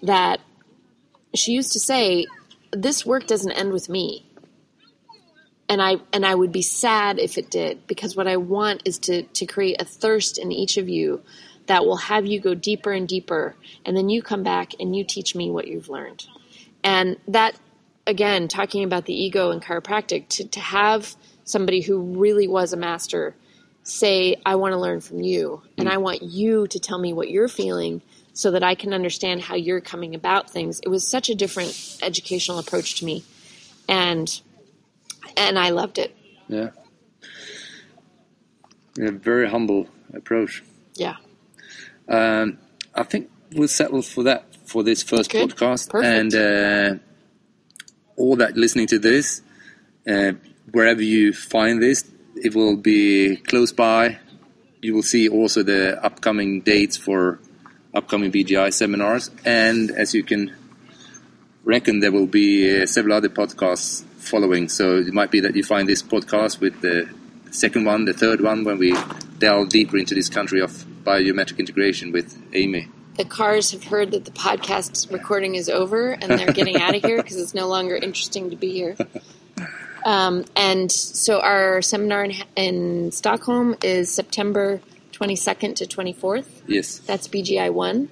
that 0.01 0.41
she 1.35 1.51
used 1.51 1.73
to 1.73 1.79
say, 1.79 2.25
"This 2.71 3.05
work 3.05 3.27
doesn't 3.27 3.51
end 3.51 3.71
with 3.71 3.87
me." 3.87 4.24
And 5.67 5.81
I 5.81 5.95
and 6.13 6.25
I 6.25 6.35
would 6.35 6.51
be 6.51 6.61
sad 6.61 7.17
if 7.17 7.37
it 7.37 7.49
did 7.49 7.87
because 7.87 8.15
what 8.15 8.27
I 8.27 8.37
want 8.37 8.83
is 8.85 8.99
to 8.99 9.23
to 9.23 9.45
create 9.45 9.81
a 9.81 9.85
thirst 9.85 10.37
in 10.37 10.51
each 10.51 10.77
of 10.77 10.87
you 10.87 11.21
that 11.67 11.85
will 11.85 11.97
have 11.97 12.25
you 12.25 12.39
go 12.39 12.53
deeper 12.53 12.91
and 12.91 13.07
deeper 13.07 13.55
and 13.83 13.97
then 13.97 14.09
you 14.09 14.21
come 14.21 14.43
back 14.43 14.73
and 14.79 14.95
you 14.95 15.03
teach 15.03 15.33
me 15.33 15.49
what 15.49 15.67
you've 15.67 15.89
learned. 15.89 16.27
And 16.83 17.17
that 17.27 17.59
again, 18.07 18.47
talking 18.47 18.83
about 18.83 19.05
the 19.05 19.13
ego 19.13 19.51
and 19.51 19.61
chiropractic, 19.61 20.27
to, 20.29 20.47
to 20.47 20.59
have 20.59 21.15
somebody 21.43 21.81
who 21.81 21.99
really 22.19 22.47
was 22.47 22.73
a 22.73 22.77
master 22.77 23.35
say, 23.83 24.41
I 24.45 24.55
want 24.55 24.73
to 24.73 24.79
learn 24.79 24.99
from 24.99 25.21
you, 25.21 25.61
and 25.77 25.87
I 25.87 25.97
want 25.97 26.23
you 26.23 26.67
to 26.67 26.79
tell 26.79 26.97
me 26.97 27.13
what 27.13 27.29
you're 27.29 27.47
feeling 27.47 28.01
so 28.33 28.51
that 28.51 28.63
I 28.63 28.75
can 28.75 28.93
understand 28.93 29.41
how 29.41 29.55
you're 29.55 29.79
coming 29.79 30.15
about 30.15 30.49
things. 30.49 30.79
It 30.81 30.89
was 30.89 31.07
such 31.07 31.29
a 31.29 31.35
different 31.35 31.99
educational 32.01 32.57
approach 32.57 32.95
to 32.99 33.05
me. 33.05 33.23
And 33.87 34.41
and 35.37 35.57
I 35.57 35.69
loved 35.69 35.97
it. 35.97 36.15
Yeah. 36.47 36.69
Yeah, 38.97 39.11
very 39.11 39.49
humble 39.49 39.89
approach. 40.13 40.63
Yeah. 40.95 41.17
Um, 42.07 42.59
I 42.93 43.03
think 43.03 43.29
we'll 43.51 43.67
settle 43.67 44.01
for 44.01 44.23
that 44.23 44.55
for 44.65 44.83
this 44.83 45.03
first 45.03 45.31
Good. 45.31 45.49
podcast. 45.49 45.89
Perfect. 45.89 46.33
And 46.33 46.35
uh, 46.35 47.03
all 48.15 48.35
that 48.37 48.55
listening 48.55 48.87
to 48.87 48.99
this, 48.99 49.41
uh, 50.07 50.33
wherever 50.71 51.01
you 51.01 51.33
find 51.33 51.81
this, 51.81 52.09
it 52.35 52.55
will 52.55 52.77
be 52.77 53.37
close 53.37 53.73
by. 53.73 54.19
You 54.81 54.93
will 54.93 55.03
see 55.03 55.27
also 55.27 55.63
the 55.63 56.03
upcoming 56.03 56.61
dates 56.61 56.95
for 56.95 57.39
upcoming 57.93 58.31
BGI 58.31 58.73
seminars. 58.73 59.31
And 59.43 59.91
as 59.91 60.13
you 60.13 60.23
can 60.23 60.55
reckon, 61.63 61.99
there 61.99 62.11
will 62.11 62.27
be 62.27 62.81
uh, 62.81 62.85
several 62.85 63.15
other 63.15 63.29
podcasts 63.29 64.04
following. 64.25 64.69
So 64.69 64.97
it 64.97 65.13
might 65.13 65.31
be 65.31 65.39
that 65.41 65.55
you 65.55 65.63
find 65.63 65.87
this 65.87 66.03
podcast 66.03 66.59
with 66.59 66.81
the 66.81 67.09
second 67.51 67.85
one, 67.85 68.05
the 68.05 68.13
third 68.13 68.41
one, 68.41 68.63
when 68.63 68.77
we 68.77 68.95
delve 69.39 69.69
deeper 69.69 69.97
into 69.97 70.15
this 70.15 70.29
country 70.29 70.61
of 70.61 70.71
biometric 71.03 71.59
integration 71.59 72.11
with 72.11 72.37
Amy. 72.53 72.87
The 73.17 73.25
cars 73.25 73.71
have 73.71 73.85
heard 73.85 74.11
that 74.11 74.25
the 74.25 74.31
podcast 74.31 75.11
recording 75.11 75.55
is 75.55 75.69
over 75.69 76.11
and 76.11 76.31
they're 76.37 76.51
getting 76.51 76.81
out 76.81 76.95
of 76.95 77.03
here 77.03 77.17
because 77.17 77.37
it's 77.37 77.53
no 77.53 77.67
longer 77.67 77.95
interesting 77.95 78.49
to 78.49 78.55
be 78.55 78.73
here. 78.73 78.97
Um, 80.05 80.45
and 80.55 80.91
so 80.91 81.39
our 81.39 81.81
seminar 81.81 82.25
in, 82.25 82.35
in 82.55 83.11
Stockholm 83.11 83.75
is 83.81 84.13
September 84.13 84.79
22nd 85.13 85.75
to 85.77 85.85
24th. 85.85 86.45
Yes. 86.67 86.99
That's 86.99 87.27
BGI 87.27 87.73
1. 87.73 88.09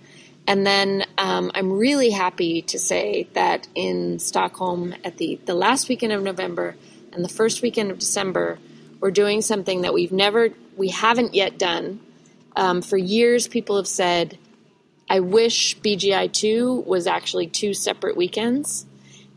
And 0.48 0.66
then 0.66 1.06
um, 1.18 1.52
I'm 1.56 1.72
really 1.72 2.10
happy 2.10 2.62
to 2.64 2.80
say 2.80 3.28
that 3.34 3.68
in 3.76 4.20
Stockholm 4.20 4.94
at 5.04 5.18
the, 5.18 5.40
the 5.46 5.54
last 5.54 5.88
weekend 5.88 6.12
of 6.12 6.22
November 6.22 6.76
and 7.14 7.24
the 7.24 7.30
first 7.30 7.62
weekend 7.62 7.92
of 7.92 8.00
December, 8.00 8.60
we're 9.00 9.12
doing 9.12 9.42
something 9.42 9.82
that 9.82 9.94
we've 9.94 10.12
never, 10.12 10.50
we 10.76 10.90
haven't 10.90 11.34
yet 11.34 11.58
done. 11.58 12.02
Um, 12.56 12.82
for 12.82 12.98
years, 12.98 13.48
people 13.48 13.78
have 13.78 13.88
said, 13.88 14.38
I 15.10 15.22
wish 15.22 15.78
BGI 15.80 16.32
2 16.32 16.84
was 16.86 17.08
actually 17.08 17.48
two 17.48 17.74
separate 17.74 18.18
weekends. 18.18 18.86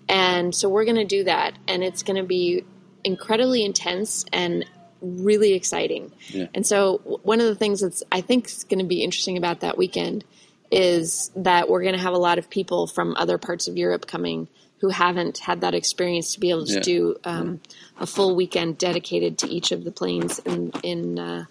And 0.08 0.54
so 0.54 0.68
we're 0.68 0.84
going 0.84 0.96
to 0.96 1.04
do 1.04 1.24
that. 1.24 1.54
And 1.68 1.84
it's 1.84 2.02
going 2.02 2.16
to 2.16 2.26
be 2.26 2.64
incredibly 3.04 3.64
intense 3.64 4.24
and 4.32 4.64
really 5.00 5.52
exciting. 5.54 6.12
Yeah. 6.28 6.46
And 6.54 6.66
so 6.66 7.20
one 7.22 7.40
of 7.40 7.46
the 7.46 7.54
things 7.54 7.80
that's 7.80 8.02
I 8.10 8.20
think 8.20 8.46
is 8.46 8.64
going 8.64 8.78
to 8.78 8.84
be 8.84 9.02
interesting 9.02 9.36
about 9.36 9.60
that 9.60 9.78
weekend 9.78 10.24
is 10.70 11.30
that 11.36 11.68
we're 11.68 11.82
going 11.82 11.94
to 11.94 12.00
have 12.00 12.14
a 12.14 12.18
lot 12.18 12.38
of 12.38 12.50
people 12.50 12.86
from 12.86 13.14
other 13.16 13.38
parts 13.38 13.68
of 13.68 13.76
Europe 13.76 14.06
coming 14.06 14.48
who 14.80 14.88
haven't 14.90 15.38
had 15.38 15.62
that 15.62 15.74
experience 15.74 16.34
to 16.34 16.40
be 16.40 16.50
able 16.50 16.66
to 16.66 16.74
Yeah. 16.74 16.80
do 16.80 17.16
um, 17.24 17.60
a 17.98 18.06
full 18.06 18.34
weekend 18.36 18.76
dedicated 18.78 19.38
to 19.38 19.48
each 19.48 19.72
of 19.72 19.84
the 19.84 19.90
planes 19.90 20.38
in 20.40 20.70
in 20.82 21.18
uh, 21.18 21.44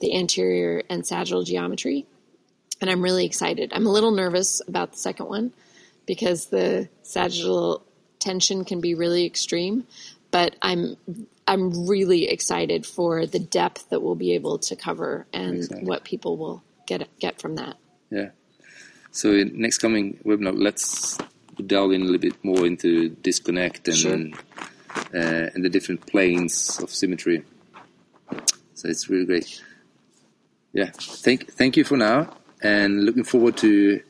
the 0.00 0.14
anterior 0.16 0.82
and 0.90 1.06
sagittal 1.06 1.42
geometry. 1.42 2.06
And 2.80 2.90
I'm 2.90 3.00
really 3.00 3.24
excited. 3.24 3.72
I'm 3.74 3.86
a 3.86 3.90
little 3.90 4.10
nervous 4.10 4.60
about 4.68 4.92
the 4.92 4.98
second 4.98 5.26
one 5.26 5.52
because 6.04 6.46
the 6.46 6.88
sagittal 7.02 7.82
tension 8.18 8.64
can 8.66 8.80
be 8.82 8.94
really 8.94 9.24
extreme, 9.24 9.86
but 10.30 10.54
I'm 10.60 10.96
I'm 11.48 11.86
really 11.88 12.28
excited 12.28 12.84
for 12.84 13.24
the 13.24 13.38
depth 13.38 13.88
that 13.88 14.02
we'll 14.02 14.16
be 14.16 14.34
able 14.34 14.58
to 14.58 14.76
cover 14.76 15.26
and 15.32 15.54
Exactly. 15.56 15.86
what 15.88 16.04
people 16.04 16.36
will 16.36 16.62
get 16.86 17.08
get 17.18 17.40
from 17.40 17.54
that. 17.54 17.76
Yeah. 18.10 18.30
So 19.16 19.32
in 19.32 19.58
next 19.58 19.78
coming 19.78 20.18
webinar, 20.26 20.52
let's 20.54 21.16
delve 21.64 21.92
in 21.92 22.02
a 22.02 22.04
little 22.04 22.20
bit 22.20 22.36
more 22.44 22.66
into 22.66 23.08
disconnect 23.08 23.88
and 23.88 23.96
Sure. 23.96 24.20
uh, 25.14 25.48
and 25.54 25.64
the 25.64 25.70
different 25.70 26.04
planes 26.06 26.78
of 26.82 26.90
symmetry. 26.90 27.42
So 28.74 28.88
it's 28.88 29.08
really 29.08 29.24
great. 29.24 29.62
Yeah. 30.74 30.90
Thank 31.24 31.50
thank 31.52 31.78
you 31.78 31.84
for 31.84 31.96
now, 31.96 32.36
and 32.60 33.06
looking 33.06 33.24
forward 33.24 33.56
to 33.58 34.02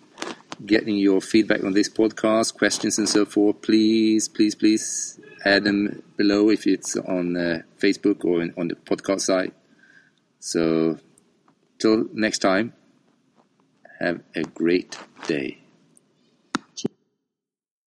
getting 0.65 0.97
your 0.97 1.21
feedback 1.21 1.63
on 1.63 1.73
this 1.73 1.89
podcast, 1.89 2.55
questions 2.55 2.99
and 2.99 3.09
so 3.09 3.25
forth. 3.25 3.63
Please, 3.63 4.27
please, 4.27 4.57
please 4.57 5.21
add 5.45 5.63
them 5.63 6.03
below 6.17 6.51
if 6.51 6.67
it's 6.67 6.97
on 6.97 7.37
uh, 7.37 7.63
Facebook 7.79 8.25
or 8.25 8.43
in, 8.43 8.53
on 8.57 8.67
the 8.67 8.75
podcast 8.75 9.21
site. 9.21 9.55
So 10.41 10.99
till 11.79 12.09
next 12.13 12.41
time. 12.41 12.73
Have 14.01 14.23
a 14.37 14.45
great 14.45 15.01
day. 15.27 15.66